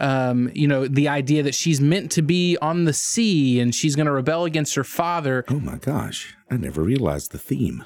um, 0.00 0.50
you 0.54 0.66
know, 0.66 0.86
the 0.86 1.08
idea 1.08 1.42
that 1.42 1.54
she's 1.54 1.80
meant 1.80 2.10
to 2.12 2.22
be 2.22 2.56
on 2.62 2.84
the 2.84 2.92
sea 2.92 3.60
and 3.60 3.74
she's 3.74 3.96
going 3.96 4.06
to 4.06 4.12
rebel 4.12 4.44
against 4.44 4.74
her 4.74 4.84
father. 4.84 5.44
Oh 5.48 5.60
my 5.60 5.76
gosh, 5.76 6.34
I 6.50 6.56
never 6.56 6.82
realized 6.82 7.32
the 7.32 7.38
theme. 7.38 7.84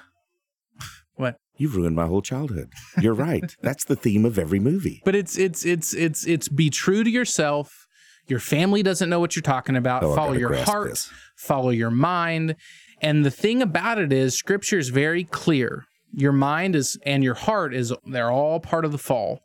You've 1.59 1.77
ruined 1.77 1.97
my 1.97 2.07
whole 2.07 2.23
childhood. 2.23 2.71
You're 3.01 3.15
right. 3.15 3.57
That's 3.63 3.85
the 3.85 3.97
theme 3.97 4.25
of 4.25 4.39
every 4.39 4.61
movie. 4.61 5.03
But 5.05 5.15
it's 5.15 5.39
it's 5.39 5.65
it's 5.65 5.95
it's 5.95 6.27
it's 6.27 6.49
be 6.49 6.71
true 6.71 7.05
to 7.05 7.11
yourself. 7.11 7.87
Your 8.27 8.41
family 8.41 8.83
doesn't 8.83 9.09
know 9.09 9.21
what 9.21 9.37
you're 9.37 9.43
talking 9.43 9.77
about. 9.77 10.03
Oh, 10.03 10.15
follow 10.15 10.33
your 10.33 10.55
heart, 10.55 10.91
this. 10.91 11.11
follow 11.37 11.71
your 11.71 11.91
mind. 11.91 12.57
And 13.01 13.25
the 13.25 13.31
thing 13.31 13.63
about 13.63 13.99
it 13.99 14.13
is 14.13 14.35
scripture 14.35 14.79
is 14.79 14.89
very 14.89 15.25
clear. 15.25 15.85
Your 16.13 16.33
mind 16.33 16.75
is 16.75 16.99
and 17.05 17.23
your 17.23 17.35
heart 17.35 17.75
is 17.75 17.93
they're 18.05 18.31
all 18.31 18.61
part 18.61 18.85
of 18.85 18.93
the 18.93 18.99
fall. 18.99 19.41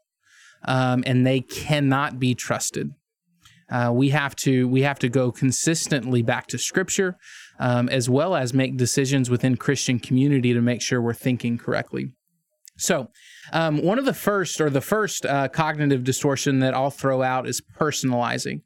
Um, 0.64 1.04
and 1.08 1.26
they 1.26 1.42
cannot 1.42 2.20
be 2.20 2.36
trusted. 2.36 2.92
Uh, 3.72 3.92
we 3.94 4.10
have 4.10 4.36
to 4.36 4.68
we 4.68 4.82
have 4.82 5.00
to 5.00 5.10
go 5.10 5.32
consistently 5.32 6.22
back 6.22 6.48
to 6.48 6.58
scripture 6.58 7.16
um, 7.62 7.88
as 7.90 8.10
well 8.10 8.36
as 8.36 8.54
make 8.54 8.76
decisions 8.76 9.30
within 9.30 9.56
christian 9.56 10.00
community 10.00 10.54
to 10.54 10.62
make 10.62 10.82
sure 10.82 11.02
we're 11.02 11.14
thinking 11.14 11.58
correctly. 11.58 12.12
So 12.78 13.10
um, 13.54 13.84
one 13.84 14.00
of 14.00 14.06
the 14.06 14.14
first 14.14 14.60
or 14.60 14.70
the 14.70 14.82
first 14.82 15.26
uh, 15.26 15.48
cognitive 15.48 16.04
distortion 16.04 16.60
that 16.60 16.74
i'll 16.74 16.92
throw 16.92 17.22
out 17.22 17.48
is 17.48 17.62
personalizing. 17.80 18.62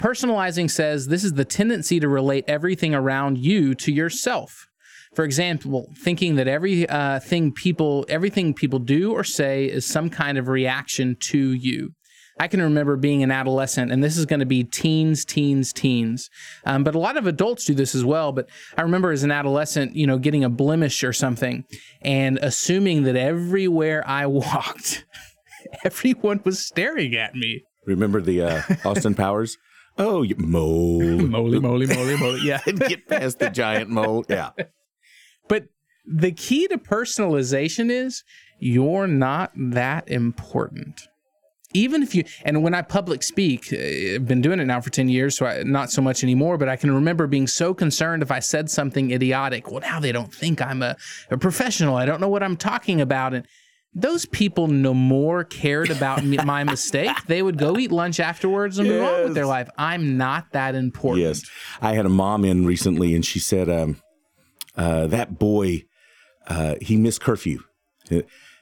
Personalizing 0.00 0.68
says 0.68 1.06
this 1.06 1.22
is 1.22 1.34
the 1.34 1.44
tendency 1.44 2.00
to 2.00 2.08
relate 2.08 2.44
everything 2.48 2.94
around 2.94 3.38
you 3.38 3.74
to 3.76 3.92
yourself. 3.92 4.66
For 5.14 5.24
example 5.24 5.92
thinking 5.96 6.34
that 6.36 6.48
every 6.48 6.88
uh, 6.88 7.20
thing 7.20 7.52
people 7.52 8.04
everything 8.08 8.52
people 8.52 8.80
do 8.80 9.12
or 9.12 9.24
say 9.24 9.66
is 9.66 9.86
some 9.86 10.10
kind 10.10 10.36
of 10.36 10.48
reaction 10.48 11.16
to 11.30 11.52
you 11.52 11.94
I 12.40 12.48
can 12.48 12.62
remember 12.62 12.96
being 12.96 13.22
an 13.22 13.30
adolescent, 13.30 13.92
and 13.92 14.02
this 14.02 14.16
is 14.16 14.26
going 14.26 14.40
to 14.40 14.46
be 14.46 14.64
teens, 14.64 15.24
teens, 15.24 15.72
teens. 15.72 16.30
Um, 16.64 16.82
but 16.82 16.94
a 16.94 16.98
lot 16.98 17.16
of 17.16 17.26
adults 17.26 17.64
do 17.64 17.74
this 17.74 17.94
as 17.94 18.04
well. 18.04 18.32
But 18.32 18.48
I 18.76 18.82
remember 18.82 19.12
as 19.12 19.22
an 19.22 19.30
adolescent, 19.30 19.94
you 19.94 20.06
know, 20.06 20.18
getting 20.18 20.42
a 20.42 20.48
blemish 20.48 21.04
or 21.04 21.12
something 21.12 21.64
and 22.00 22.38
assuming 22.42 23.02
that 23.04 23.16
everywhere 23.16 24.02
I 24.06 24.26
walked, 24.26 25.04
everyone 25.84 26.40
was 26.44 26.64
staring 26.64 27.14
at 27.14 27.34
me. 27.34 27.64
Remember 27.86 28.20
the 28.20 28.42
uh, 28.42 28.62
Austin 28.84 29.14
Powers? 29.14 29.58
Oh, 29.98 30.22
you, 30.22 30.36
mole. 30.38 31.02
Moly, 31.02 31.60
moly, 31.60 31.86
moly, 31.86 32.16
moly. 32.16 32.40
Yeah. 32.42 32.62
Get 32.64 33.08
past 33.08 33.38
the 33.40 33.50
giant 33.50 33.90
mole. 33.90 34.24
Yeah. 34.28 34.50
But 35.48 35.66
the 36.06 36.32
key 36.32 36.66
to 36.68 36.78
personalization 36.78 37.90
is 37.90 38.24
you're 38.58 39.06
not 39.06 39.52
that 39.54 40.08
important. 40.08 41.08
Even 41.74 42.02
if 42.02 42.14
you, 42.14 42.24
and 42.44 42.62
when 42.62 42.74
I 42.74 42.82
public 42.82 43.22
speak, 43.22 43.72
uh, 43.72 43.76
I've 44.16 44.26
been 44.26 44.40
doing 44.40 44.60
it 44.60 44.64
now 44.66 44.80
for 44.80 44.90
10 44.90 45.08
years, 45.08 45.36
so 45.36 45.46
I, 45.46 45.62
not 45.62 45.90
so 45.90 46.02
much 46.02 46.22
anymore, 46.22 46.58
but 46.58 46.68
I 46.68 46.76
can 46.76 46.90
remember 46.92 47.26
being 47.26 47.46
so 47.46 47.74
concerned 47.74 48.22
if 48.22 48.30
I 48.30 48.40
said 48.40 48.70
something 48.70 49.10
idiotic. 49.10 49.70
Well, 49.70 49.80
now 49.80 50.00
they 50.00 50.12
don't 50.12 50.32
think 50.32 50.60
I'm 50.60 50.82
a, 50.82 50.96
a 51.30 51.38
professional. 51.38 51.96
I 51.96 52.04
don't 52.04 52.20
know 52.20 52.28
what 52.28 52.42
I'm 52.42 52.56
talking 52.56 53.00
about. 53.00 53.34
And 53.34 53.46
those 53.94 54.24
people 54.26 54.68
no 54.68 54.94
more 54.94 55.44
cared 55.44 55.90
about 55.90 56.24
my 56.24 56.64
mistake. 56.74 57.16
They 57.26 57.42
would 57.42 57.58
go 57.58 57.78
eat 57.78 57.92
lunch 57.92 58.20
afterwards 58.20 58.78
and 58.78 58.88
move 58.88 59.02
on 59.02 59.24
with 59.24 59.34
their 59.34 59.46
life. 59.46 59.68
I'm 59.76 60.16
not 60.16 60.52
that 60.52 60.74
important. 60.74 61.22
Yes. 61.22 61.42
I 61.80 61.94
had 61.94 62.06
a 62.06 62.10
mom 62.10 62.44
in 62.44 62.64
recently 62.64 63.14
and 63.14 63.24
she 63.24 63.38
said, 63.38 63.68
um, 63.68 64.00
Uh, 64.76 65.06
that 65.08 65.38
boy, 65.38 65.84
uh, 66.48 66.76
he 66.80 66.96
missed 66.96 67.20
curfew. 67.20 67.60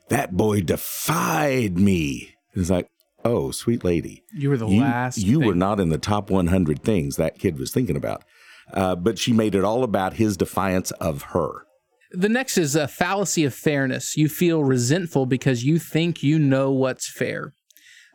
That 0.08 0.36
boy 0.36 0.60
defied 0.62 1.78
me. 1.78 2.34
It's 2.54 2.70
like, 2.70 2.88
oh, 3.24 3.50
sweet 3.50 3.84
lady. 3.84 4.24
You 4.32 4.50
were 4.50 4.56
the 4.56 4.66
you, 4.66 4.80
last. 4.80 5.18
You 5.18 5.40
were 5.40 5.54
not 5.54 5.80
in 5.80 5.88
the 5.88 5.98
top 5.98 6.30
100 6.30 6.82
things 6.82 7.16
that 7.16 7.38
kid 7.38 7.58
was 7.58 7.70
thinking 7.72 7.96
about. 7.96 8.24
Uh, 8.72 8.94
but 8.94 9.18
she 9.18 9.32
made 9.32 9.54
it 9.54 9.64
all 9.64 9.82
about 9.82 10.14
his 10.14 10.36
defiance 10.36 10.90
of 10.92 11.22
her. 11.22 11.66
The 12.12 12.28
next 12.28 12.58
is 12.58 12.74
a 12.74 12.88
fallacy 12.88 13.44
of 13.44 13.54
fairness. 13.54 14.16
You 14.16 14.28
feel 14.28 14.64
resentful 14.64 15.26
because 15.26 15.64
you 15.64 15.78
think 15.78 16.22
you 16.22 16.38
know 16.38 16.72
what's 16.72 17.10
fair, 17.10 17.54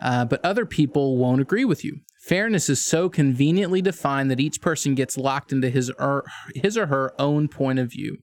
uh, 0.02 0.26
but 0.26 0.44
other 0.44 0.66
people 0.66 1.18
won't 1.18 1.42
agree 1.42 1.66
with 1.66 1.84
you. 1.84 2.00
Fairness 2.26 2.70
is 2.70 2.84
so 2.84 3.08
conveniently 3.08 3.82
defined 3.82 4.32
that 4.32 4.40
each 4.40 4.60
person 4.60 4.96
gets 4.96 5.18
locked 5.18 5.54
into 5.54 5.70
his 5.70 5.92
or, 5.92 6.26
his 6.56 6.78
or 6.78 6.88
her 6.88 7.14
own 7.20 7.48
point 7.48 7.80
of 7.80 7.92
view. 7.92 8.18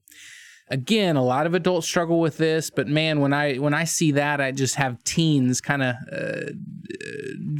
Again, 0.69 1.15
a 1.15 1.23
lot 1.23 1.45
of 1.45 1.53
adults 1.53 1.87
struggle 1.87 2.19
with 2.19 2.37
this, 2.37 2.69
but 2.69 2.87
man, 2.87 3.19
when 3.19 3.33
I 3.33 3.55
when 3.55 3.73
I 3.73 3.83
see 3.83 4.11
that, 4.13 4.39
I 4.41 4.51
just 4.51 4.75
have 4.75 5.03
teens 5.03 5.61
kind 5.61 5.83
of 5.83 5.95
uh, 6.11 6.51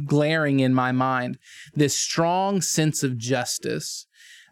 glaring 0.04 0.60
in 0.60 0.74
my 0.74 0.90
mind. 0.92 1.38
This 1.74 1.96
strong 1.96 2.60
sense 2.60 3.02
of 3.02 3.18
justice. 3.18 4.06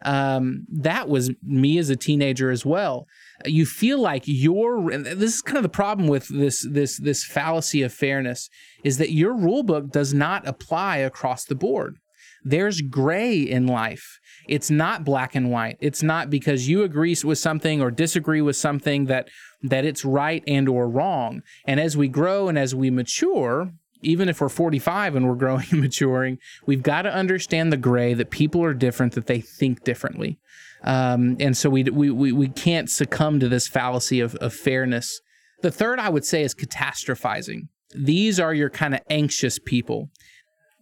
Um, 0.05 0.65
that 0.69 1.07
was 1.07 1.31
me 1.41 1.77
as 1.77 1.89
a 1.89 1.95
teenager 1.95 2.51
as 2.51 2.65
well 2.65 3.07
you 3.45 3.65
feel 3.65 3.99
like 3.99 4.23
your 4.25 4.89
this 4.91 5.35
is 5.35 5.41
kind 5.41 5.57
of 5.57 5.63
the 5.63 5.69
problem 5.69 6.07
with 6.07 6.27
this 6.27 6.65
this 6.69 6.97
this 6.97 7.25
fallacy 7.25 7.81
of 7.81 7.93
fairness 7.93 8.49
is 8.83 8.97
that 8.97 9.11
your 9.11 9.33
rule 9.33 9.63
book 9.63 9.89
does 9.89 10.13
not 10.13 10.47
apply 10.47 10.97
across 10.97 11.45
the 11.45 11.55
board 11.55 11.97
there's 12.43 12.81
gray 12.81 13.39
in 13.39 13.67
life 13.67 14.19
it's 14.47 14.69
not 14.69 15.03
black 15.03 15.35
and 15.35 15.51
white 15.51 15.77
it's 15.79 16.03
not 16.03 16.29
because 16.29 16.67
you 16.67 16.83
agree 16.83 17.15
with 17.23 17.37
something 17.37 17.81
or 17.81 17.91
disagree 17.91 18.41
with 18.41 18.55
something 18.55 19.05
that 19.05 19.29
that 19.61 19.85
it's 19.85 20.03
right 20.03 20.43
and 20.47 20.67
or 20.67 20.87
wrong 20.87 21.41
and 21.65 21.79
as 21.79 21.95
we 21.95 22.07
grow 22.07 22.47
and 22.47 22.57
as 22.57 22.73
we 22.73 22.89
mature 22.89 23.71
even 24.01 24.27
if 24.27 24.41
we're 24.41 24.49
45 24.49 25.15
and 25.15 25.27
we're 25.27 25.35
growing 25.35 25.65
and 25.71 25.81
maturing 25.81 26.37
we've 26.65 26.83
got 26.83 27.03
to 27.03 27.13
understand 27.13 27.71
the 27.71 27.77
gray 27.77 28.13
that 28.13 28.31
people 28.31 28.63
are 28.63 28.73
different 28.73 29.13
that 29.13 29.27
they 29.27 29.41
think 29.41 29.83
differently 29.83 30.39
um, 30.83 31.37
and 31.39 31.55
so 31.55 31.69
we, 31.69 31.83
we 31.83 32.31
we 32.31 32.49
can't 32.49 32.89
succumb 32.89 33.39
to 33.39 33.47
this 33.47 33.67
fallacy 33.67 34.19
of, 34.19 34.35
of 34.35 34.53
fairness. 34.53 35.21
The 35.61 35.71
third 35.71 35.99
I 35.99 36.09
would 36.09 36.25
say 36.25 36.43
is 36.43 36.53
catastrophizing. 36.53 37.69
These 37.95 38.39
are 38.39 38.53
your 38.53 38.69
kind 38.69 38.93
of 38.93 38.99
anxious 39.09 39.59
people. 39.59 40.09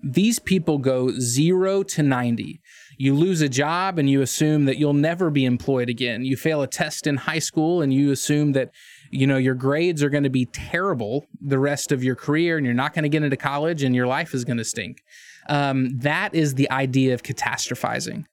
These 0.04 0.40
people 0.40 0.80
go 0.80 1.12
zero 1.12 1.84
to 1.84 2.02
90. 2.02 2.60
You 3.02 3.16
lose 3.16 3.42
a 3.42 3.50
job 3.50 3.98
and 3.98 4.08
you 4.08 4.22
assume 4.22 4.66
that 4.66 4.78
you'll 4.78 4.94
never 4.94 5.32
be 5.32 5.44
employed 5.44 5.90
again. 5.90 6.24
You 6.24 6.38
fail 6.38 6.62
a 6.62 6.68
test 6.68 7.08
in 7.08 7.18
high 7.18 7.40
school 7.40 7.82
and 7.82 7.92
you 7.92 8.12
assume 8.12 8.52
that 8.52 8.70
you 9.10 9.26
know 9.26 9.38
your 9.38 9.56
grades 9.56 10.04
are 10.04 10.12
going 10.12 10.24
to 10.24 10.30
be 10.30 10.46
terrible 10.46 11.26
the 11.42 11.58
rest 11.58 11.92
of 11.92 12.04
your 12.04 12.16
career 12.16 12.58
and 12.58 12.66
you're 12.66 12.76
not 12.76 12.94
going 12.94 13.02
to 13.02 13.10
get 13.10 13.24
into 13.24 13.38
college 13.38 13.82
and 13.82 13.96
your 13.96 14.06
life 14.06 14.36
is 14.36 14.46
going 14.46 14.60
to 14.60 14.64
stink. 14.64 15.02
Um, 15.50 15.98
that 16.02 16.36
is 16.36 16.54
the 16.54 16.70
idea 16.70 17.16
of 17.16 17.24
catastrophizing. 17.24 18.26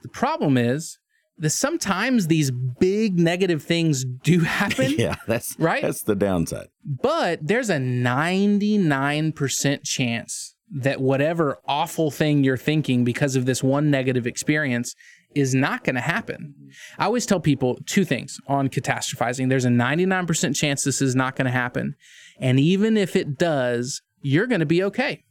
The 0.00 0.08
problem 0.08 0.56
is 0.56 0.98
that 1.36 1.50
sometimes 1.50 2.28
these 2.28 2.50
big 2.50 3.18
negative 3.18 3.62
things 3.62 4.06
do 4.06 4.40
happen. 4.40 4.94
Yeah, 4.96 5.16
that's 5.26 5.54
Right? 5.58 5.82
That's 5.82 6.04
the 6.04 6.14
downside. 6.14 6.68
But 6.82 7.46
there's 7.46 7.68
a 7.68 7.76
99% 7.76 9.84
chance 9.84 10.54
that 10.70 11.00
whatever 11.00 11.58
awful 11.66 12.10
thing 12.10 12.44
you're 12.44 12.56
thinking 12.56 13.04
because 13.04 13.36
of 13.36 13.46
this 13.46 13.62
one 13.62 13.90
negative 13.90 14.26
experience 14.26 14.94
is 15.34 15.54
not 15.54 15.84
going 15.84 15.94
to 15.94 16.00
happen. 16.00 16.54
I 16.98 17.06
always 17.06 17.26
tell 17.26 17.40
people 17.40 17.78
two 17.86 18.04
things 18.04 18.38
on 18.46 18.68
catastrophizing. 18.68 19.48
There's 19.48 19.64
a 19.64 19.68
99% 19.68 20.56
chance 20.56 20.84
this 20.84 21.02
is 21.02 21.14
not 21.14 21.36
going 21.36 21.46
to 21.46 21.50
happen. 21.52 21.94
And 22.40 22.58
even 22.58 22.96
if 22.96 23.16
it 23.16 23.38
does, 23.38 24.02
you're 24.20 24.46
going 24.46 24.60
to 24.60 24.66
be 24.66 24.82
okay. 24.84 25.24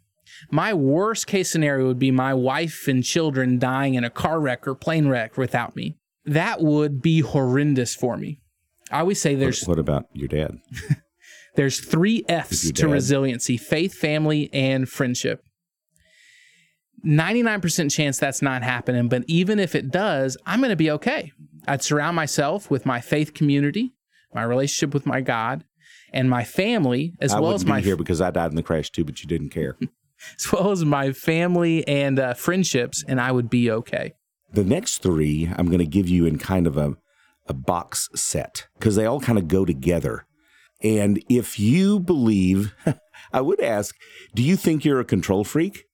My 0.51 0.73
worst 0.73 1.25
case 1.25 1.49
scenario 1.49 1.87
would 1.87 1.99
be 1.99 2.11
my 2.11 2.33
wife 2.33 2.87
and 2.87 3.03
children 3.03 3.59
dying 3.59 3.95
in 3.95 4.03
a 4.03 4.09
car 4.09 4.39
wreck 4.39 4.67
or 4.67 4.75
plane 4.75 5.07
wreck 5.07 5.37
without 5.37 5.75
me. 5.75 5.97
That 6.25 6.61
would 6.61 7.01
be 7.01 7.21
horrendous 7.21 7.95
for 7.95 8.17
me. 8.17 8.41
I 8.91 8.99
always 8.99 9.21
say 9.21 9.35
there's 9.35 9.65
What 9.65 9.79
about 9.79 10.05
your 10.13 10.27
dad? 10.27 10.59
there's 11.57 11.79
three 11.79 12.23
F's 12.29 12.71
to 12.71 12.87
resiliency 12.87 13.57
faith, 13.57 13.93
family, 13.95 14.49
and 14.53 14.87
friendship. 14.87 15.43
99% 17.03 17.91
chance 17.91 18.19
that's 18.19 18.43
not 18.43 18.61
happening, 18.61 19.09
but 19.09 19.23
even 19.27 19.59
if 19.59 19.73
it 19.73 19.89
does, 19.89 20.37
I'm 20.45 20.59
going 20.59 20.69
to 20.69 20.75
be 20.75 20.91
okay. 20.91 21.31
I'd 21.67 21.83
surround 21.83 22.15
myself 22.15 22.69
with 22.69 22.85
my 22.85 23.01
faith 23.01 23.33
community, 23.33 23.95
my 24.33 24.43
relationship 24.43 24.93
with 24.93 25.07
my 25.07 25.19
God, 25.19 25.63
and 26.13 26.29
my 26.29 26.43
family, 26.43 27.15
as 27.19 27.33
I 27.33 27.39
well 27.39 27.53
as 27.53 27.63
be 27.63 27.71
my 27.71 27.81
here 27.81 27.97
because 27.97 28.21
I 28.21 28.29
died 28.29 28.51
in 28.51 28.55
the 28.55 28.63
crash 28.63 28.91
too, 28.91 29.03
but 29.03 29.21
you 29.21 29.27
didn't 29.27 29.49
care. 29.49 29.77
as 30.37 30.51
well 30.51 30.69
as 30.69 30.85
my 30.85 31.11
family 31.11 31.87
and 31.87 32.19
uh, 32.19 32.35
friendships, 32.35 33.03
and 33.07 33.19
I 33.19 33.31
would 33.31 33.49
be 33.49 33.71
okay. 33.71 34.13
The 34.53 34.63
next 34.63 34.99
three 34.99 35.51
I'm 35.57 35.65
going 35.65 35.79
to 35.79 35.87
give 35.87 36.07
you 36.07 36.27
in 36.27 36.37
kind 36.37 36.67
of 36.67 36.77
a, 36.77 36.97
a 37.47 37.53
box 37.53 38.09
set 38.13 38.67
because 38.77 38.95
they 38.95 39.07
all 39.07 39.19
kind 39.19 39.39
of 39.39 39.47
go 39.47 39.65
together. 39.65 40.26
And 40.81 41.23
if 41.29 41.59
you 41.59 41.99
believe, 41.99 42.73
I 43.33 43.41
would 43.41 43.61
ask, 43.61 43.95
do 44.35 44.43
you 44.43 44.55
think 44.55 44.85
you're 44.85 44.99
a 44.99 45.05
control 45.05 45.43
freak? 45.43 45.85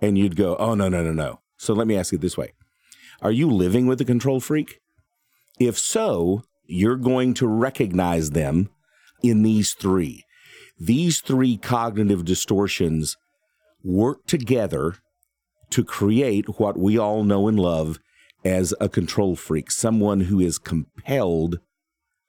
And 0.00 0.18
you'd 0.18 0.36
go, 0.36 0.56
oh, 0.56 0.74
no, 0.74 0.88
no, 0.88 1.02
no, 1.02 1.12
no. 1.12 1.40
So 1.56 1.72
let 1.74 1.86
me 1.86 1.96
ask 1.96 2.12
it 2.12 2.20
this 2.20 2.36
way 2.36 2.52
Are 3.22 3.32
you 3.32 3.50
living 3.50 3.86
with 3.86 4.00
a 4.00 4.04
control 4.04 4.40
freak? 4.40 4.80
If 5.58 5.78
so, 5.78 6.42
you're 6.66 6.96
going 6.96 7.34
to 7.34 7.46
recognize 7.46 8.30
them 8.30 8.68
in 9.22 9.42
these 9.42 9.72
three. 9.72 10.24
These 10.78 11.20
three 11.20 11.56
cognitive 11.56 12.24
distortions 12.24 13.16
work 13.82 14.26
together 14.26 14.96
to 15.70 15.84
create 15.84 16.60
what 16.60 16.76
we 16.76 16.98
all 16.98 17.24
know 17.24 17.48
and 17.48 17.58
love 17.58 17.98
as 18.44 18.74
a 18.80 18.88
control 18.88 19.34
freak, 19.34 19.70
someone 19.70 20.20
who 20.20 20.38
is 20.38 20.58
compelled 20.58 21.58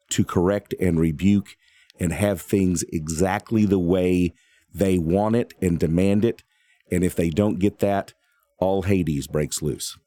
to 0.10 0.24
correct 0.24 0.74
and 0.80 1.00
rebuke 1.00 1.56
and 2.00 2.14
have 2.14 2.42
things 2.42 2.84
exactly 2.92 3.66
the 3.66 3.80
way 3.80 4.34
they 4.74 4.98
want 4.98 5.36
it 5.36 5.54
and 5.62 5.80
demand 5.80 6.24
it. 6.24 6.44
And 6.92 7.04
if 7.04 7.16
they 7.16 7.30
don't 7.30 7.60
get 7.60 7.80
that, 7.80 8.14
all 8.60 8.84
Hades 8.84 9.28
breaks 9.28 9.62
loose. 9.62 9.98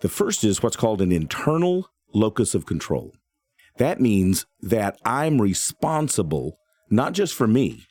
The 0.00 0.08
first 0.08 0.44
is 0.44 0.62
what's 0.62 0.76
called 0.76 1.02
an 1.02 1.12
internal 1.12 1.90
locus 2.14 2.54
of 2.54 2.66
control. 2.66 3.12
That 3.78 4.00
means 4.00 4.46
that 4.60 4.98
I'm 5.04 5.40
responsible, 5.40 6.58
not 6.90 7.12
just 7.12 7.34
for 7.34 7.46
me, 7.46 7.86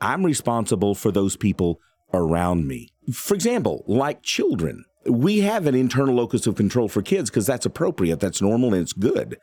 I'm 0.00 0.24
responsible 0.24 0.94
for 0.94 1.10
those 1.10 1.36
people 1.36 1.80
around 2.12 2.66
me. 2.66 2.88
For 3.12 3.34
example, 3.34 3.84
like 3.86 4.22
children, 4.22 4.84
we 5.06 5.40
have 5.40 5.66
an 5.66 5.74
internal 5.74 6.14
locus 6.14 6.46
of 6.46 6.54
control 6.56 6.88
for 6.88 7.02
kids 7.02 7.30
because 7.30 7.46
that's 7.46 7.66
appropriate, 7.66 8.20
that's 8.20 8.42
normal, 8.42 8.72
and 8.72 8.82
it's 8.82 8.92
good. 8.92 9.38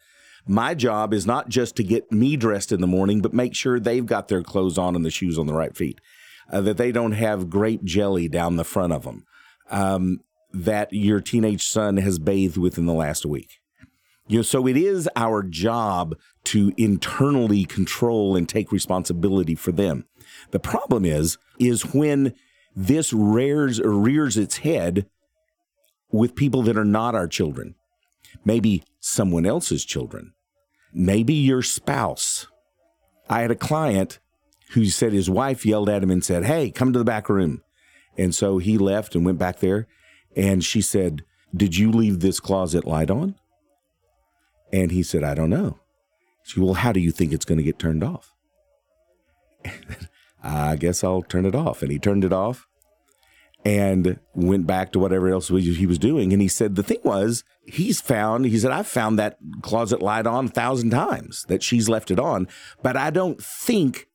My 0.47 0.73
job 0.73 1.13
is 1.13 1.25
not 1.25 1.49
just 1.49 1.75
to 1.75 1.83
get 1.83 2.11
me 2.11 2.35
dressed 2.35 2.71
in 2.71 2.81
the 2.81 2.87
morning, 2.87 3.21
but 3.21 3.33
make 3.33 3.55
sure 3.55 3.79
they've 3.79 4.05
got 4.05 4.27
their 4.27 4.43
clothes 4.43 4.77
on 4.77 4.95
and 4.95 5.05
the 5.05 5.11
shoes 5.11 5.37
on 5.37 5.47
the 5.47 5.53
right 5.53 5.75
feet, 5.75 6.01
uh, 6.51 6.61
that 6.61 6.77
they 6.77 6.91
don't 6.91 7.13
have 7.13 7.49
grape 7.49 7.83
jelly 7.83 8.27
down 8.27 8.55
the 8.55 8.63
front 8.63 8.93
of 8.93 9.03
them, 9.03 9.25
um, 9.69 10.21
that 10.51 10.91
your 10.91 11.21
teenage 11.21 11.65
son 11.65 11.97
has 11.97 12.19
bathed 12.19 12.57
within 12.57 12.85
the 12.85 12.93
last 12.93 13.25
week. 13.25 13.59
You 14.27 14.39
know, 14.39 14.43
so 14.43 14.67
it 14.67 14.77
is 14.77 15.09
our 15.15 15.43
job 15.43 16.15
to 16.45 16.73
internally 16.77 17.65
control 17.65 18.35
and 18.35 18.47
take 18.47 18.71
responsibility 18.71 19.55
for 19.55 19.71
them. 19.71 20.05
The 20.51 20.59
problem 20.59 21.05
is, 21.05 21.37
is 21.59 21.93
when 21.93 22.33
this 22.75 23.11
rears 23.11 23.81
rears 23.81 24.37
its 24.37 24.57
head 24.57 25.07
with 26.11 26.35
people 26.35 26.61
that 26.63 26.77
are 26.77 26.85
not 26.85 27.15
our 27.15 27.27
children, 27.27 27.75
maybe 28.43 28.83
someone 28.99 29.45
else's 29.45 29.85
children, 29.85 30.33
maybe 30.93 31.33
your 31.33 31.61
spouse. 31.61 32.47
I 33.29 33.41
had 33.41 33.51
a 33.51 33.55
client 33.55 34.19
who 34.71 34.85
said 34.85 35.13
his 35.13 35.29
wife 35.29 35.65
yelled 35.65 35.89
at 35.89 36.03
him 36.03 36.11
and 36.11 36.23
said, 36.23 36.45
Hey, 36.45 36.71
come 36.71 36.93
to 36.93 36.99
the 36.99 37.05
back 37.05 37.29
room. 37.29 37.61
And 38.17 38.33
so 38.35 38.57
he 38.57 38.77
left 38.77 39.15
and 39.15 39.25
went 39.25 39.37
back 39.37 39.59
there. 39.59 39.87
And 40.35 40.63
she 40.63 40.81
said, 40.81 41.23
Did 41.55 41.77
you 41.77 41.91
leave 41.91 42.19
this 42.19 42.39
closet 42.39 42.85
light 42.85 43.11
on? 43.11 43.35
And 44.71 44.91
he 44.91 45.03
said, 45.03 45.23
I 45.23 45.33
don't 45.35 45.49
know. 45.49 45.79
She 46.43 46.55
said, 46.55 46.63
Well, 46.63 46.75
how 46.75 46.91
do 46.91 46.99
you 46.99 47.11
think 47.11 47.33
it's 47.33 47.45
going 47.45 47.57
to 47.57 47.63
get 47.63 47.79
turned 47.79 48.03
off? 48.03 48.33
I 50.43 50.75
guess 50.75 51.03
I'll 51.03 51.21
turn 51.21 51.45
it 51.45 51.55
off. 51.55 51.81
And 51.81 51.91
he 51.91 51.99
turned 51.99 52.23
it 52.23 52.33
off 52.33 52.67
and 53.63 54.19
went 54.33 54.65
back 54.65 54.91
to 54.91 54.99
whatever 54.99 55.29
else 55.29 55.49
he 55.49 55.85
was 55.85 55.99
doing. 55.99 56.33
And 56.33 56.41
he 56.41 56.47
said, 56.47 56.75
The 56.75 56.83
thing 56.83 56.99
was, 57.03 57.43
he's 57.65 58.01
found, 58.01 58.45
he 58.45 58.57
said, 58.57 58.71
I've 58.71 58.87
found 58.87 59.19
that 59.19 59.37
closet 59.61 60.01
light 60.01 60.25
on 60.25 60.45
a 60.45 60.49
thousand 60.49 60.89
times 60.89 61.45
that 61.47 61.61
she's 61.63 61.87
left 61.87 62.11
it 62.11 62.19
on, 62.19 62.47
but 62.81 62.97
I 62.97 63.09
don't 63.11 63.41
think, 63.41 64.07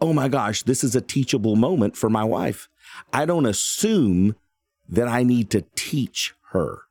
oh 0.00 0.12
my 0.12 0.28
gosh, 0.28 0.62
this 0.64 0.82
is 0.82 0.96
a 0.96 1.00
teachable 1.00 1.56
moment 1.56 1.96
for 1.96 2.10
my 2.10 2.24
wife. 2.24 2.68
I 3.12 3.24
don't 3.24 3.46
assume 3.46 4.34
that 4.88 5.06
I 5.08 5.22
need 5.22 5.50
to 5.50 5.64
teach 5.76 6.34
her. 6.52 6.82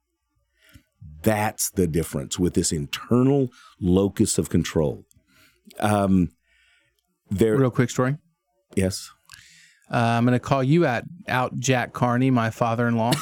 That's 1.24 1.70
the 1.72 1.88
difference 1.88 2.38
with 2.40 2.54
this 2.54 2.72
internal 2.72 3.50
locus 3.82 4.38
of 4.38 4.50
control. 4.50 5.04
Um, 5.80 6.32
there, 7.30 7.58
Real 7.58 7.72
quick 7.72 7.90
story. 7.90 8.18
yes. 8.76 9.12
Uh, 9.92 9.98
I'm 9.98 10.26
going 10.26 10.34
to 10.34 10.40
call 10.40 10.64
you 10.64 10.86
out, 10.86 11.04
out 11.28 11.58
Jack 11.60 11.94
Carney, 11.94 12.30
my 12.30 12.50
father-in-law. 12.50 13.14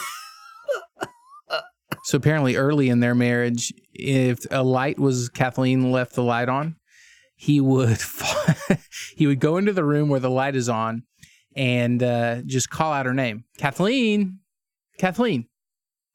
so 2.03 2.17
apparently, 2.17 2.55
early 2.55 2.89
in 2.89 2.99
their 2.99 3.15
marriage, 3.15 3.73
if 3.93 4.39
a 4.51 4.63
light 4.63 4.99
was 4.99 5.29
Kathleen 5.29 5.91
left 5.91 6.13
the 6.13 6.23
light 6.23 6.49
on, 6.49 6.75
he 7.35 7.59
would 7.61 7.99
he 9.15 9.27
would 9.27 9.39
go 9.39 9.57
into 9.57 9.73
the 9.73 9.83
room 9.83 10.09
where 10.09 10.19
the 10.19 10.29
light 10.29 10.55
is 10.55 10.69
on 10.69 11.03
and 11.55 12.01
uh, 12.01 12.41
just 12.45 12.69
call 12.69 12.91
out 12.91 13.05
her 13.05 13.13
name, 13.13 13.43
Kathleen, 13.57 14.39
Kathleen, 14.97 15.47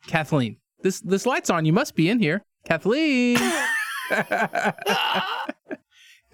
Kathleen. 0.06 0.56
This 0.82 1.00
this 1.00 1.26
light's 1.26 1.50
on. 1.50 1.64
You 1.64 1.72
must 1.72 1.94
be 1.94 2.08
in 2.08 2.18
here, 2.18 2.44
Kathleen. 2.64 3.38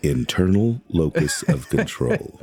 internal 0.02 0.81
locus 0.88 1.42
of 1.48 1.68
control. 1.68 2.40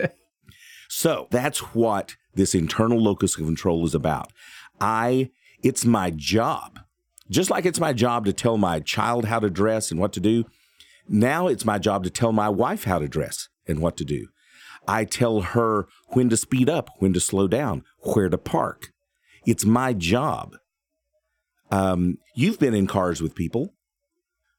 So 0.94 1.28
that's 1.32 1.60
what 1.74 2.16
this 2.36 2.54
internal 2.54 3.02
locus 3.02 3.36
of 3.36 3.46
control 3.46 3.84
is 3.84 3.96
about. 3.96 4.32
I, 4.80 5.32
it's 5.64 5.86
my 5.86 6.12
job, 6.12 6.80
just 7.32 7.50
like 7.50 7.66
it's 7.66 7.80
my 7.80 7.94
job 7.94 8.26
to 8.26 8.34
tell 8.34 8.58
my 8.58 8.80
child 8.80 9.26
how 9.26 9.40
to 9.40 9.50
dress 9.50 9.90
and 9.90 10.00
what 10.00 10.14
to 10.14 10.20
do. 10.20 10.46
Now 11.10 11.48
it's 11.48 11.66
my 11.66 11.80
job 11.80 12.04
to 12.04 12.12
tell 12.12 12.32
my 12.32 12.48
wife 12.48 12.84
how 12.84 13.00
to 13.00 13.08
dress 13.08 13.50
and 13.68 13.80
what 13.80 13.98
to 13.98 14.06
do. 14.06 14.28
I 14.88 15.06
tell 15.06 15.42
her 15.42 15.88
when 16.10 16.30
to 16.30 16.38
speed 16.38 16.70
up, 16.70 16.90
when 17.00 17.12
to 17.14 17.20
slow 17.20 17.48
down, 17.48 17.84
where 18.14 18.30
to 18.30 18.38
park. 18.38 18.92
It's 19.48 19.66
my 19.66 19.94
job. 19.94 20.58
Um, 21.72 22.20
you've 22.36 22.60
been 22.60 22.76
in 22.76 22.86
cars 22.86 23.20
with 23.20 23.34
people 23.34 23.74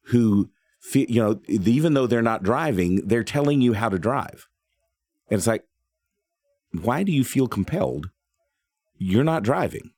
who 0.07 0.51
you 0.93 1.23
know, 1.23 1.41
even 1.47 1.95
though 1.95 2.07
they're 2.07 2.23
not 2.23 2.43
driving, 2.43 3.07
they're 3.07 3.25
telling 3.25 3.61
you 3.61 3.73
how 3.75 3.89
to 3.89 3.99
drive. 3.99 4.49
And 5.31 5.39
it's 5.39 5.47
like, 5.47 5.65
why 6.83 7.03
do 7.03 7.13
you 7.13 7.25
feel 7.25 7.49
compelled? 7.49 8.11
You're 8.99 9.25
not 9.25 9.43
driving 9.43 9.91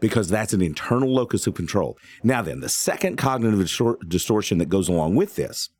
because 0.00 0.28
that's 0.28 0.52
an 0.52 0.62
internal 0.62 1.12
locus 1.12 1.46
of 1.46 1.54
control. 1.54 1.96
Now, 2.22 2.42
then, 2.42 2.60
the 2.60 2.68
second 2.68 3.16
cognitive 3.16 3.60
distor- 3.60 3.96
distortion 4.06 4.58
that 4.58 4.68
goes 4.68 4.88
along 4.88 5.16
with 5.16 5.36
this, 5.36 5.70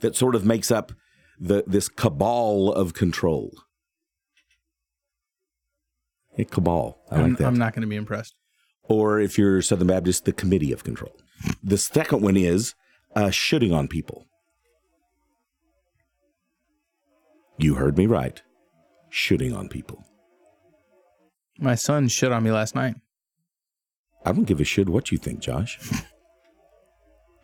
that 0.00 0.16
sort 0.16 0.34
of 0.34 0.44
makes 0.44 0.70
up 0.70 0.92
the, 1.38 1.64
this 1.66 1.88
cabal 1.88 2.72
of 2.72 2.94
control. 2.94 3.52
A 6.36 6.44
cabal. 6.44 6.98
I 7.10 7.16
like 7.16 7.24
I'm, 7.24 7.34
that 7.36 7.46
I'm 7.46 7.58
not 7.58 7.74
going 7.74 7.82
to 7.82 7.88
be 7.88 7.96
impressed. 7.96 8.34
or 8.82 9.20
if 9.20 9.38
you're 9.38 9.62
Southern 9.62 9.86
Baptist, 9.86 10.24
the 10.24 10.32
committee 10.32 10.72
of 10.72 10.84
control. 10.84 11.16
The 11.62 11.78
second 11.78 12.22
one 12.22 12.36
is 12.36 12.74
uh, 13.14 13.30
shoulding 13.30 13.72
on 13.72 13.86
people. 13.88 14.26
You 17.56 17.74
heard 17.74 17.96
me 17.96 18.06
right. 18.06 18.42
Shoulding 19.16 19.54
on 19.54 19.68
people. 19.68 20.04
My 21.60 21.76
son 21.76 22.08
shit 22.08 22.32
on 22.32 22.42
me 22.42 22.50
last 22.50 22.74
night. 22.74 22.96
I 24.24 24.32
don't 24.32 24.42
give 24.42 24.60
a 24.60 24.64
shit 24.64 24.88
what 24.88 25.12
you 25.12 25.18
think, 25.18 25.38
Josh. 25.38 25.78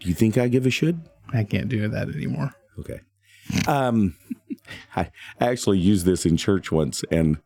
Do 0.01 0.09
you 0.09 0.15
think 0.15 0.37
I 0.37 0.49
give 0.49 0.67
a 0.67 0.71
shit? 0.71 0.97
I 1.33 1.45
can't 1.45 1.69
do 1.69 1.87
that 1.87 2.09
anymore. 2.09 2.51
Okay. 2.81 2.99
Um, 3.69 4.17
I, 4.97 5.13
I 5.39 5.47
actually 5.47 5.79
used 5.79 6.07
this 6.07 6.27
in 6.27 6.37
church 6.37 6.73
once, 6.73 7.05
and 7.13 7.39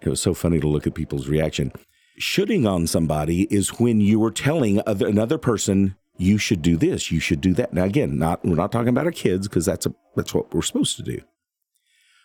it 0.00 0.08
was 0.08 0.20
so 0.20 0.34
funny 0.34 0.58
to 0.58 0.66
look 0.66 0.88
at 0.88 0.94
people's 0.94 1.28
reaction. 1.28 1.70
Shoulding 2.18 2.66
on 2.66 2.88
somebody 2.88 3.42
is 3.54 3.78
when 3.78 4.00
you 4.00 4.20
are 4.24 4.32
telling 4.32 4.82
other, 4.84 5.06
another 5.06 5.38
person 5.38 5.94
you 6.16 6.38
should 6.38 6.60
do 6.60 6.76
this, 6.76 7.12
you 7.12 7.20
should 7.20 7.40
do 7.40 7.54
that. 7.54 7.72
Now, 7.72 7.84
again, 7.84 8.18
not 8.18 8.44
we're 8.44 8.56
not 8.56 8.72
talking 8.72 8.88
about 8.88 9.06
our 9.06 9.12
kids 9.12 9.46
because 9.46 9.64
that's 9.64 9.86
a 9.86 9.94
that's 10.16 10.34
what 10.34 10.52
we're 10.52 10.62
supposed 10.62 10.96
to 10.96 11.04
do. 11.04 11.20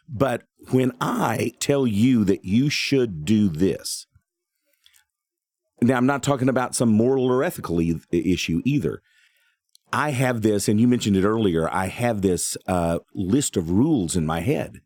But 0.07 0.43
when 0.71 0.91
I 0.99 1.53
tell 1.59 1.87
you 1.87 2.23
that 2.25 2.45
you 2.45 2.69
should 2.69 3.25
do 3.25 3.49
this, 3.49 4.05
now 5.81 5.95
I'm 5.97 6.05
not 6.05 6.23
talking 6.23 6.49
about 6.49 6.75
some 6.75 6.89
moral 6.89 7.25
or 7.25 7.43
ethical 7.43 7.81
e- 7.81 7.99
issue 8.11 8.61
either. 8.65 9.01
I 9.91 10.11
have 10.11 10.41
this, 10.41 10.67
and 10.67 10.79
you 10.79 10.87
mentioned 10.87 11.15
it 11.15 11.25
earlier. 11.25 11.69
I 11.71 11.87
have 11.87 12.21
this 12.21 12.57
uh, 12.67 12.99
list 13.13 13.57
of 13.57 13.69
rules 13.69 14.15
in 14.15 14.25
my 14.25 14.39
head, 14.39 14.81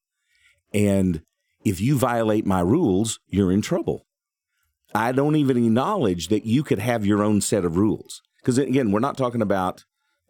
and 0.74 1.22
if 1.64 1.80
you 1.80 1.98
violate 1.98 2.46
my 2.46 2.62
rules, 2.62 3.20
you're 3.28 3.52
in 3.52 3.62
trouble. 3.62 4.06
I 4.96 5.12
don't 5.12 5.36
even 5.36 5.58
acknowledge 5.58 6.30
that 6.30 6.46
you 6.46 6.64
could 6.64 6.80
have 6.80 7.06
your 7.06 7.24
own 7.24 7.42
set 7.42 7.66
of 7.66 7.78
rules. 7.78 8.22
Because 8.38 8.58
again, 8.58 8.92
we're 8.92 9.00
not 9.00 9.18
talking 9.18 9.42
about 9.42 9.84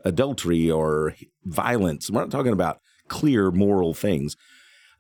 adultery 0.04 0.70
or 0.70 1.16
violence. 1.44 2.10
We're 2.10 2.22
not 2.22 2.32
talking 2.32 2.54
about 2.54 2.80
clear 3.08 3.52
moral 3.52 3.94
things. 3.94 4.36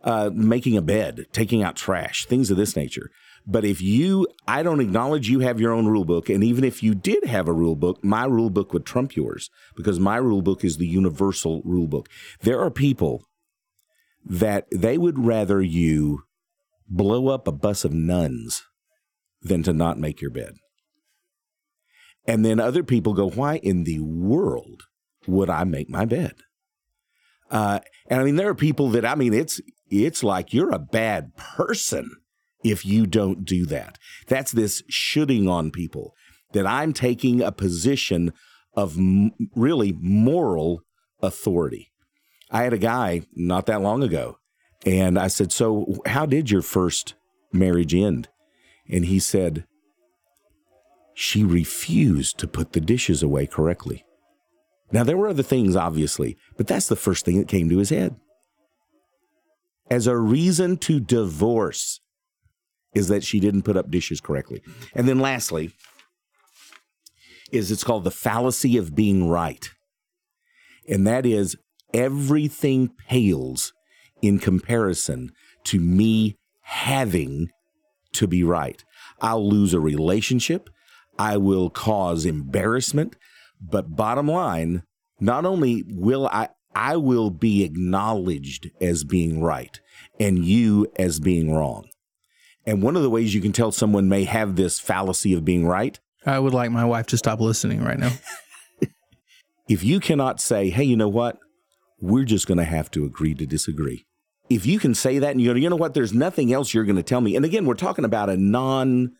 Uh, 0.03 0.29
making 0.31 0.77
a 0.77 0.81
bed, 0.81 1.25
taking 1.33 1.63
out 1.63 1.75
trash, 1.75 2.25
things 2.25 2.51
of 2.51 2.57
this 2.57 2.75
nature. 2.75 3.09
But 3.47 3.65
if 3.65 3.81
you, 3.81 4.27
I 4.47 4.61
don't 4.61 4.79
acknowledge 4.79 5.27
you 5.27 5.39
have 5.39 5.59
your 5.59 5.71
own 5.71 5.87
rule 5.87 6.05
book. 6.05 6.29
And 6.29 6.43
even 6.43 6.63
if 6.63 6.83
you 6.83 6.93
did 6.93 7.25
have 7.25 7.47
a 7.47 7.53
rule 7.53 7.75
book, 7.75 8.03
my 8.03 8.25
rule 8.25 8.49
book 8.49 8.73
would 8.73 8.85
trump 8.85 9.15
yours 9.15 9.49
because 9.75 9.99
my 9.99 10.17
rule 10.17 10.41
book 10.41 10.63
is 10.63 10.77
the 10.77 10.85
universal 10.85 11.61
rule 11.65 11.87
book. 11.87 12.09
There 12.41 12.59
are 12.59 12.69
people 12.69 13.23
that 14.23 14.67
they 14.71 14.97
would 14.97 15.17
rather 15.17 15.61
you 15.61 16.23
blow 16.87 17.29
up 17.29 17.47
a 17.47 17.51
bus 17.51 17.83
of 17.83 17.93
nuns 17.93 18.63
than 19.41 19.63
to 19.63 19.73
not 19.73 19.97
make 19.97 20.21
your 20.21 20.31
bed. 20.31 20.53
And 22.25 22.45
then 22.45 22.59
other 22.59 22.83
people 22.83 23.13
go, 23.13 23.29
why 23.29 23.57
in 23.57 23.85
the 23.85 24.01
world 24.01 24.83
would 25.25 25.49
I 25.49 25.63
make 25.63 25.89
my 25.89 26.05
bed? 26.05 26.33
Uh, 27.49 27.79
and 28.07 28.19
I 28.19 28.23
mean, 28.25 28.35
there 28.35 28.49
are 28.49 28.55
people 28.55 28.89
that, 28.89 29.05
I 29.05 29.15
mean, 29.15 29.33
it's, 29.33 29.61
it's 29.89 30.23
like 30.23 30.53
you're 30.53 30.73
a 30.73 30.79
bad 30.79 31.35
person 31.35 32.11
if 32.63 32.85
you 32.85 33.05
don't 33.05 33.45
do 33.45 33.65
that. 33.67 33.97
That's 34.27 34.51
this 34.51 34.83
shoulding 34.87 35.47
on 35.47 35.71
people 35.71 36.13
that 36.53 36.65
I'm 36.65 36.93
taking 36.93 37.41
a 37.41 37.51
position 37.51 38.33
of 38.75 38.97
m- 38.97 39.31
really 39.55 39.93
moral 39.99 40.81
authority. 41.21 41.91
I 42.49 42.63
had 42.63 42.73
a 42.73 42.77
guy 42.77 43.23
not 43.33 43.65
that 43.65 43.81
long 43.81 44.03
ago, 44.03 44.37
and 44.85 45.19
I 45.19 45.27
said, 45.27 45.51
So, 45.51 46.01
how 46.05 46.25
did 46.25 46.49
your 46.49 46.61
first 46.61 47.15
marriage 47.51 47.93
end? 47.93 48.29
And 48.89 49.05
he 49.05 49.19
said, 49.19 49.65
She 51.13 51.43
refused 51.43 52.37
to 52.39 52.47
put 52.47 52.73
the 52.73 52.79
dishes 52.79 53.21
away 53.21 53.47
correctly. 53.47 54.05
Now, 54.91 55.03
there 55.03 55.17
were 55.17 55.27
other 55.27 55.43
things, 55.43 55.75
obviously, 55.75 56.37
but 56.55 56.67
that's 56.67 56.87
the 56.87 56.95
first 56.95 57.25
thing 57.25 57.37
that 57.39 57.49
came 57.49 57.67
to 57.69 57.77
his 57.77 57.89
head. 57.89 58.15
As 59.89 60.07
a 60.07 60.17
reason 60.17 60.77
to 60.77 60.99
divorce 60.99 62.01
is 62.93 63.07
that 63.07 63.23
she 63.23 63.39
didn't 63.39 63.63
put 63.63 63.77
up 63.77 63.91
dishes 63.91 64.19
correctly. 64.19 64.61
And 64.93 65.07
then 65.07 65.19
lastly, 65.19 65.71
is 67.51 67.71
it's 67.71 67.83
called 67.83 68.03
the 68.03 68.11
fallacy 68.11 68.77
of 68.77 68.95
being 68.95 69.29
right. 69.29 69.69
And 70.89 71.05
that 71.07 71.25
is 71.25 71.55
everything 71.93 72.89
pales 73.07 73.73
in 74.21 74.39
comparison 74.39 75.31
to 75.65 75.79
me 75.79 76.35
having 76.61 77.49
to 78.13 78.27
be 78.27 78.43
right. 78.43 78.83
I'll 79.21 79.47
lose 79.47 79.73
a 79.73 79.79
relationship. 79.79 80.69
I 81.19 81.37
will 81.37 81.69
cause 81.69 82.25
embarrassment. 82.25 83.15
But 83.61 83.95
bottom 83.95 84.27
line, 84.27 84.83
not 85.19 85.45
only 85.45 85.83
will 85.87 86.27
I, 86.27 86.49
I 86.77 86.95
will 86.95 87.31
be 87.31 87.63
acknowledged 87.63 88.69
as 88.79 89.03
being 89.03 89.41
right 89.41 89.81
and 90.19 90.45
you 90.45 90.85
as 90.99 91.19
being 91.19 91.51
wrong. 91.51 91.89
And 92.67 92.83
one 92.83 92.95
of 92.95 93.01
the 93.01 93.09
ways 93.09 93.33
you 93.33 93.41
can 93.41 93.51
tell 93.51 93.71
someone 93.71 94.07
may 94.07 94.25
have 94.25 94.55
this 94.55 94.79
fallacy 94.79 95.33
of 95.33 95.43
being 95.43 95.65
right, 95.65 95.99
I 96.23 96.37
would 96.37 96.53
like 96.53 96.69
my 96.69 96.85
wife 96.85 97.07
to 97.07 97.17
stop 97.17 97.39
listening 97.39 97.83
right 97.83 97.97
now. 97.97 98.11
if 99.67 99.83
you 99.83 99.99
cannot 99.99 100.39
say, 100.39 100.69
hey, 100.69 100.83
you 100.83 100.95
know 100.95 101.09
what? 101.09 101.39
We're 101.99 102.25
just 102.25 102.45
going 102.45 102.59
to 102.59 102.63
have 102.63 102.91
to 102.91 103.05
agree 103.05 103.33
to 103.33 103.47
disagree. 103.47 104.05
If 104.47 104.67
you 104.67 104.77
can 104.77 104.93
say 104.93 105.17
that 105.17 105.31
and 105.31 105.41
you 105.41 105.51
go, 105.51 105.57
you 105.57 105.71
know 105.71 105.75
what? 105.75 105.95
There's 105.95 106.13
nothing 106.13 106.53
else 106.53 106.75
you're 106.75 106.83
going 106.83 106.95
to 106.97 107.03
tell 107.03 107.21
me. 107.21 107.35
And 107.35 107.43
again, 107.43 107.65
we're 107.65 107.73
talking 107.73 108.05
about 108.05 108.29
a 108.29 108.37
non 108.37 109.13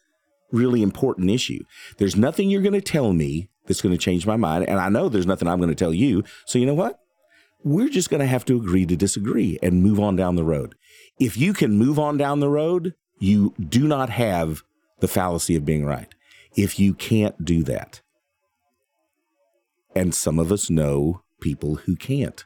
really 0.52 0.84
important 0.84 1.32
issue. 1.32 1.64
There's 1.98 2.16
nothing 2.16 2.52
you're 2.52 2.62
going 2.62 2.74
to 2.74 2.82
tell 2.82 3.14
me 3.14 3.50
that's 3.66 3.82
going 3.82 3.96
to 3.96 4.00
change 4.00 4.28
my 4.28 4.38
mind. 4.38 4.70
And 4.70 4.80
I 4.80 4.90
know 4.90 5.10
there's 5.10 5.26
nothing 5.26 5.48
I'm 5.48 5.58
going 5.58 5.70
to 5.70 5.76
tell 5.76 5.94
you. 5.94 6.24
So 6.46 6.60
you 6.60 6.68
know 6.68 6.76
what? 6.76 7.00
We're 7.64 7.90
just 7.90 8.10
going 8.10 8.20
to 8.20 8.28
have 8.28 8.46
to 8.46 8.58
agree 8.58 8.86
to 8.86 8.96
disagree 8.96 9.58
and 9.62 9.82
move 9.84 10.00
on 10.00 10.16
down 10.16 10.36
the 10.36 10.44
road. 10.44 10.76
If 11.20 11.38
you 11.38 11.54
can 11.54 11.78
move 11.78 11.98
on 12.00 12.18
down 12.18 12.40
the 12.40 12.50
road, 12.50 12.94
you 13.20 13.54
do 13.60 13.88
not 13.88 14.10
have 14.10 14.62
the 15.00 15.08
fallacy 15.08 15.56
of 15.56 15.66
being 15.66 15.86
right. 15.86 16.14
If 16.56 16.80
you 16.80 16.94
can't 16.94 17.44
do 17.44 17.64
that, 17.64 18.02
and 19.96 20.14
some 20.14 20.38
of 20.38 20.52
us 20.52 20.70
know 20.70 21.24
people 21.42 21.76
who 21.76 21.96
can't. 21.96 22.46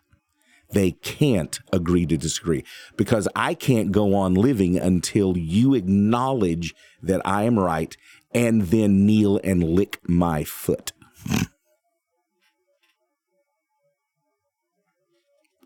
They 0.71 0.91
can't 0.91 1.60
agree 1.74 2.06
to 2.06 2.15
disagree 2.15 2.63
because 2.95 3.28
I 3.36 3.54
can't 3.54 3.91
go 3.91 4.15
on 4.15 4.36
living 4.36 4.78
until 4.78 5.38
you 5.38 5.74
acknowledge 5.74 6.74
that 7.02 7.21
I 7.26 7.43
am 7.43 7.60
right 7.60 7.95
and 8.34 8.63
then 8.63 9.06
kneel 9.06 9.39
and 9.43 9.63
lick 9.63 10.00
my 10.08 10.45
foot. 10.45 10.93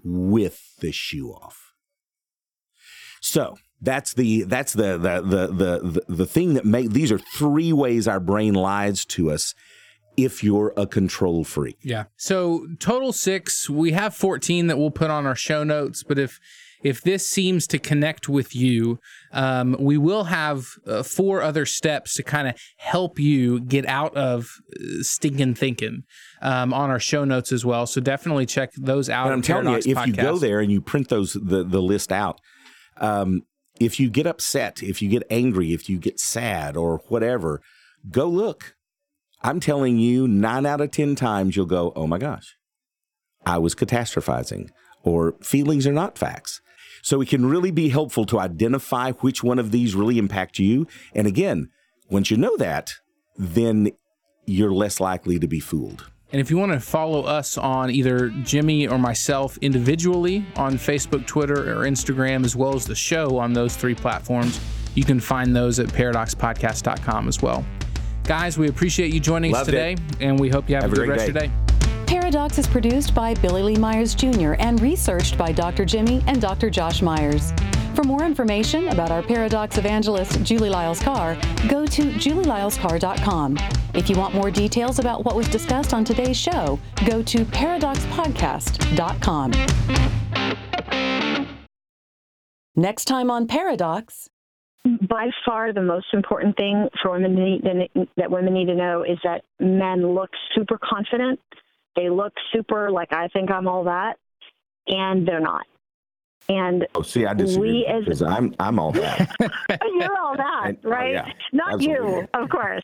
With 0.06 0.78
the 0.80 0.92
shoe 0.92 1.32
off. 1.32 1.74
So 3.22 3.58
that's 3.82 4.14
the 4.14 4.44
that's 4.44 4.74
the 4.74 4.98
the 4.98 5.22
the 5.22 5.48
the 5.48 5.80
the, 5.92 6.02
the 6.08 6.26
thing 6.26 6.54
that 6.54 6.64
make 6.64 6.92
these 6.92 7.12
are 7.12 7.18
three 7.18 7.74
ways 7.74 8.08
our 8.08 8.20
brain 8.20 8.54
lies 8.54 9.04
to 9.06 9.32
us 9.32 9.56
if 10.16 10.44
you're 10.44 10.74
a 10.78 10.88
control 10.88 11.44
freak. 11.44 11.78
Yeah. 11.82 12.06
So 12.16 12.68
total 12.80 13.12
six. 13.12 13.70
We 13.70 13.92
have 13.92 14.16
14 14.16 14.68
that 14.68 14.78
we'll 14.78 14.92
put 14.92 15.10
on 15.10 15.26
our 15.26 15.36
show 15.36 15.64
notes, 15.64 16.04
but 16.04 16.18
if 16.18 16.40
if 16.86 17.02
this 17.02 17.28
seems 17.28 17.66
to 17.66 17.80
connect 17.80 18.30
with 18.30 18.56
you, 18.56 19.00
um, 19.32 19.76
we 19.80 19.98
will 19.98 20.26
have 20.26 20.68
uh, 20.86 21.02
four 21.02 21.42
other 21.42 21.66
steps 21.66 22.16
to 22.16 22.22
kind 22.22 22.48
of 22.48 22.56
help 22.78 23.18
you 23.18 23.60
get 23.60 23.88
out 23.88 24.16
of 24.16 24.52
uh, 24.80 25.02
stinking 25.02 25.56
thinking 25.56 26.04
um, 26.44 26.76
on 26.76 26.92
our 26.92 27.00
show 27.00 27.26
notes 27.26 27.52
as 27.52 27.66
well. 27.66 27.88
So 27.88 28.00
definitely 28.02 28.46
check 28.46 28.70
those 28.78 29.10
out. 29.10 29.26
And 29.26 29.34
I'm 29.34 29.42
telling 29.42 29.68
you, 29.68 29.78
if 29.78 30.06
you 30.06 30.14
go 30.14 30.38
there 30.38 30.60
and 30.60 30.72
you 30.72 30.80
print 30.80 31.10
those 31.10 31.34
the 31.34 31.64
the 31.64 31.82
list 31.82 32.12
out, 32.12 32.40
um, 32.98 33.42
if 33.80 34.00
you 34.00 34.08
get 34.08 34.28
upset, 34.28 34.84
if 34.84 35.02
you 35.02 35.10
get 35.10 35.24
angry, 35.32 35.74
if 35.74 35.90
you 35.90 35.98
get 35.98 36.20
sad 36.20 36.78
or 36.78 37.02
whatever, 37.08 37.64
go 38.12 38.28
look. 38.28 38.76
I'm 39.42 39.60
telling 39.60 39.98
you, 39.98 40.28
nine 40.28 40.68
out 40.68 40.82
of 40.82 40.92
ten 40.92 41.16
times 41.16 41.56
you'll 41.56 41.66
go, 41.66 41.94
"Oh 41.96 42.06
my 42.06 42.20
gosh, 42.20 42.56
I 43.44 43.58
was 43.58 43.74
catastrophizing," 43.74 44.70
or 45.02 45.34
"Feelings 45.42 45.88
are 45.88 45.92
not 45.92 46.20
facts." 46.20 46.62
So 47.06 47.22
it 47.22 47.28
can 47.28 47.46
really 47.46 47.70
be 47.70 47.90
helpful 47.90 48.26
to 48.26 48.40
identify 48.40 49.12
which 49.12 49.44
one 49.44 49.60
of 49.60 49.70
these 49.70 49.94
really 49.94 50.18
impact 50.18 50.58
you. 50.58 50.88
And 51.14 51.28
again, 51.28 51.70
once 52.10 52.32
you 52.32 52.38
know 52.38 52.58
that, 52.58 52.94
then 53.38 53.92
you're 54.48 54.74
less 54.74 55.00
likely 55.00 55.38
to 55.38 55.48
be 55.48 55.60
fooled. 55.60 56.10
And 56.32 56.42
if 56.42 56.50
you 56.50 56.58
want 56.58 56.72
to 56.72 56.80
follow 56.80 57.22
us 57.22 57.60
on 57.60 57.92
either 57.92 58.30
Jimmy 58.42 58.88
or 58.88 58.98
myself 58.98 59.56
individually 59.60 60.44
on 60.56 60.78
Facebook, 60.78 61.28
Twitter, 61.28 61.72
or 61.72 61.86
Instagram, 61.86 62.44
as 62.44 62.56
well 62.56 62.74
as 62.74 62.88
the 62.88 62.96
show 62.96 63.38
on 63.38 63.54
those 63.54 63.76
three 63.76 63.94
platforms, 63.94 64.60
you 64.96 65.04
can 65.04 65.20
find 65.20 65.56
those 65.56 65.78
at 65.78 65.86
paradoxpodcast.com 65.90 67.28
as 67.28 67.40
well. 67.40 67.64
Guys, 68.24 68.58
we 68.58 68.68
appreciate 68.68 69.14
you 69.14 69.20
joining 69.20 69.52
Loved 69.52 69.62
us 69.62 69.68
today, 69.68 69.96
and 70.22 70.40
we 70.40 70.50
hope 70.50 70.68
you 70.68 70.74
have, 70.74 70.86
Have 70.86 70.94
a 70.94 70.96
good 70.96 71.06
great 71.06 71.20
rest 71.20 71.30
of 71.30 71.36
your 71.36 71.44
day. 71.44 71.65
Pairadocs 72.06 72.60
is 72.60 72.68
produced 72.68 73.16
by 73.16 73.34
Billy 73.34 73.64
Lee 73.64 73.78
Myers 73.78 74.14
Jr. 74.14 74.54
and 74.60 74.80
researched 74.80 75.36
by 75.38 75.52
Dr. 75.52 75.86
Jimmy 75.86 76.24
and 76.28 76.40
Dr. 76.40 76.70
Josh 76.70 77.02
Myers. 77.02 77.52
For 77.96 78.04
more 78.04 78.24
information 78.24 78.90
about 78.90 79.10
our 79.10 79.24
Pairadocs 79.24 79.80
evangelist, 79.80 80.44
Julie 80.44 80.70
Lyles 80.70 81.00
Carr, 81.00 81.36
go 81.68 81.88
to 81.88 82.04
julielylescarr.com. 82.04 83.58
If 83.96 84.08
you 84.10 84.18
want 84.18 84.36
more 84.36 84.52
details 84.52 85.00
about 85.00 85.26
what 85.26 85.36
was 85.36 85.48
discussed 85.48 85.96
on 85.96 86.04
today's 86.04 86.38
show, 86.38 86.78
go 87.06 87.24
to 87.24 87.46
paradoxpodcast.com. 87.46 89.52
Next 92.76 93.06
time 93.06 93.32
on 93.32 93.48
Pairadocs. 93.48 94.28
by 95.10 95.32
far 95.46 95.72
the 95.74 95.82
most 95.82 96.08
important 96.14 96.56
thing 96.58 96.88
for 97.02 97.10
women 97.12 97.34
need, 97.34 97.64
that 98.18 98.30
women 98.30 98.54
need 98.54 98.68
to 98.68 98.76
know 98.76 99.02
is 99.04 99.18
that 99.24 99.44
men 99.60 100.14
look 100.14 100.30
super 100.54 100.78
confident. 100.78 101.40
They 101.96 102.10
look 102.10 102.34
super 102.54 102.92
like 102.92 103.14
I 103.14 103.28
think 103.30 103.52
I'm 103.52 103.68
all 103.68 103.84
that, 103.86 104.18
and 104.88 105.28
they're 105.28 105.40
not. 105.40 105.66
And 106.48 106.86
Oh, 106.94 107.02
see, 107.02 107.26
I 107.26 107.34
disagree 107.34 107.70
We 107.72 107.86
as- 107.88 108.04
because 108.04 108.22
I'm 108.22 108.54
I'm 108.60 108.78
all 108.80 108.92
that. 108.92 109.32
you're 109.40 110.18
all 110.20 110.36
that, 110.38 110.62
And- 110.66 110.78
oh, 110.86 110.90
right? 110.90 111.14
yeah, 111.14 111.28
not 111.54 111.76
absolutely. 111.76 112.12
you, 112.22 112.28
of 112.34 112.50
course. 112.50 112.84